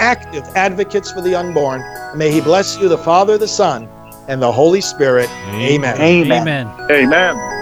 [0.00, 1.82] active advocates for the unborn.
[2.16, 3.88] May He bless you, the Father, the Son,
[4.28, 5.30] and the Holy Spirit.
[5.54, 5.96] Amen.
[5.98, 6.42] Amen.
[6.42, 6.66] Amen.
[6.90, 7.56] Amen.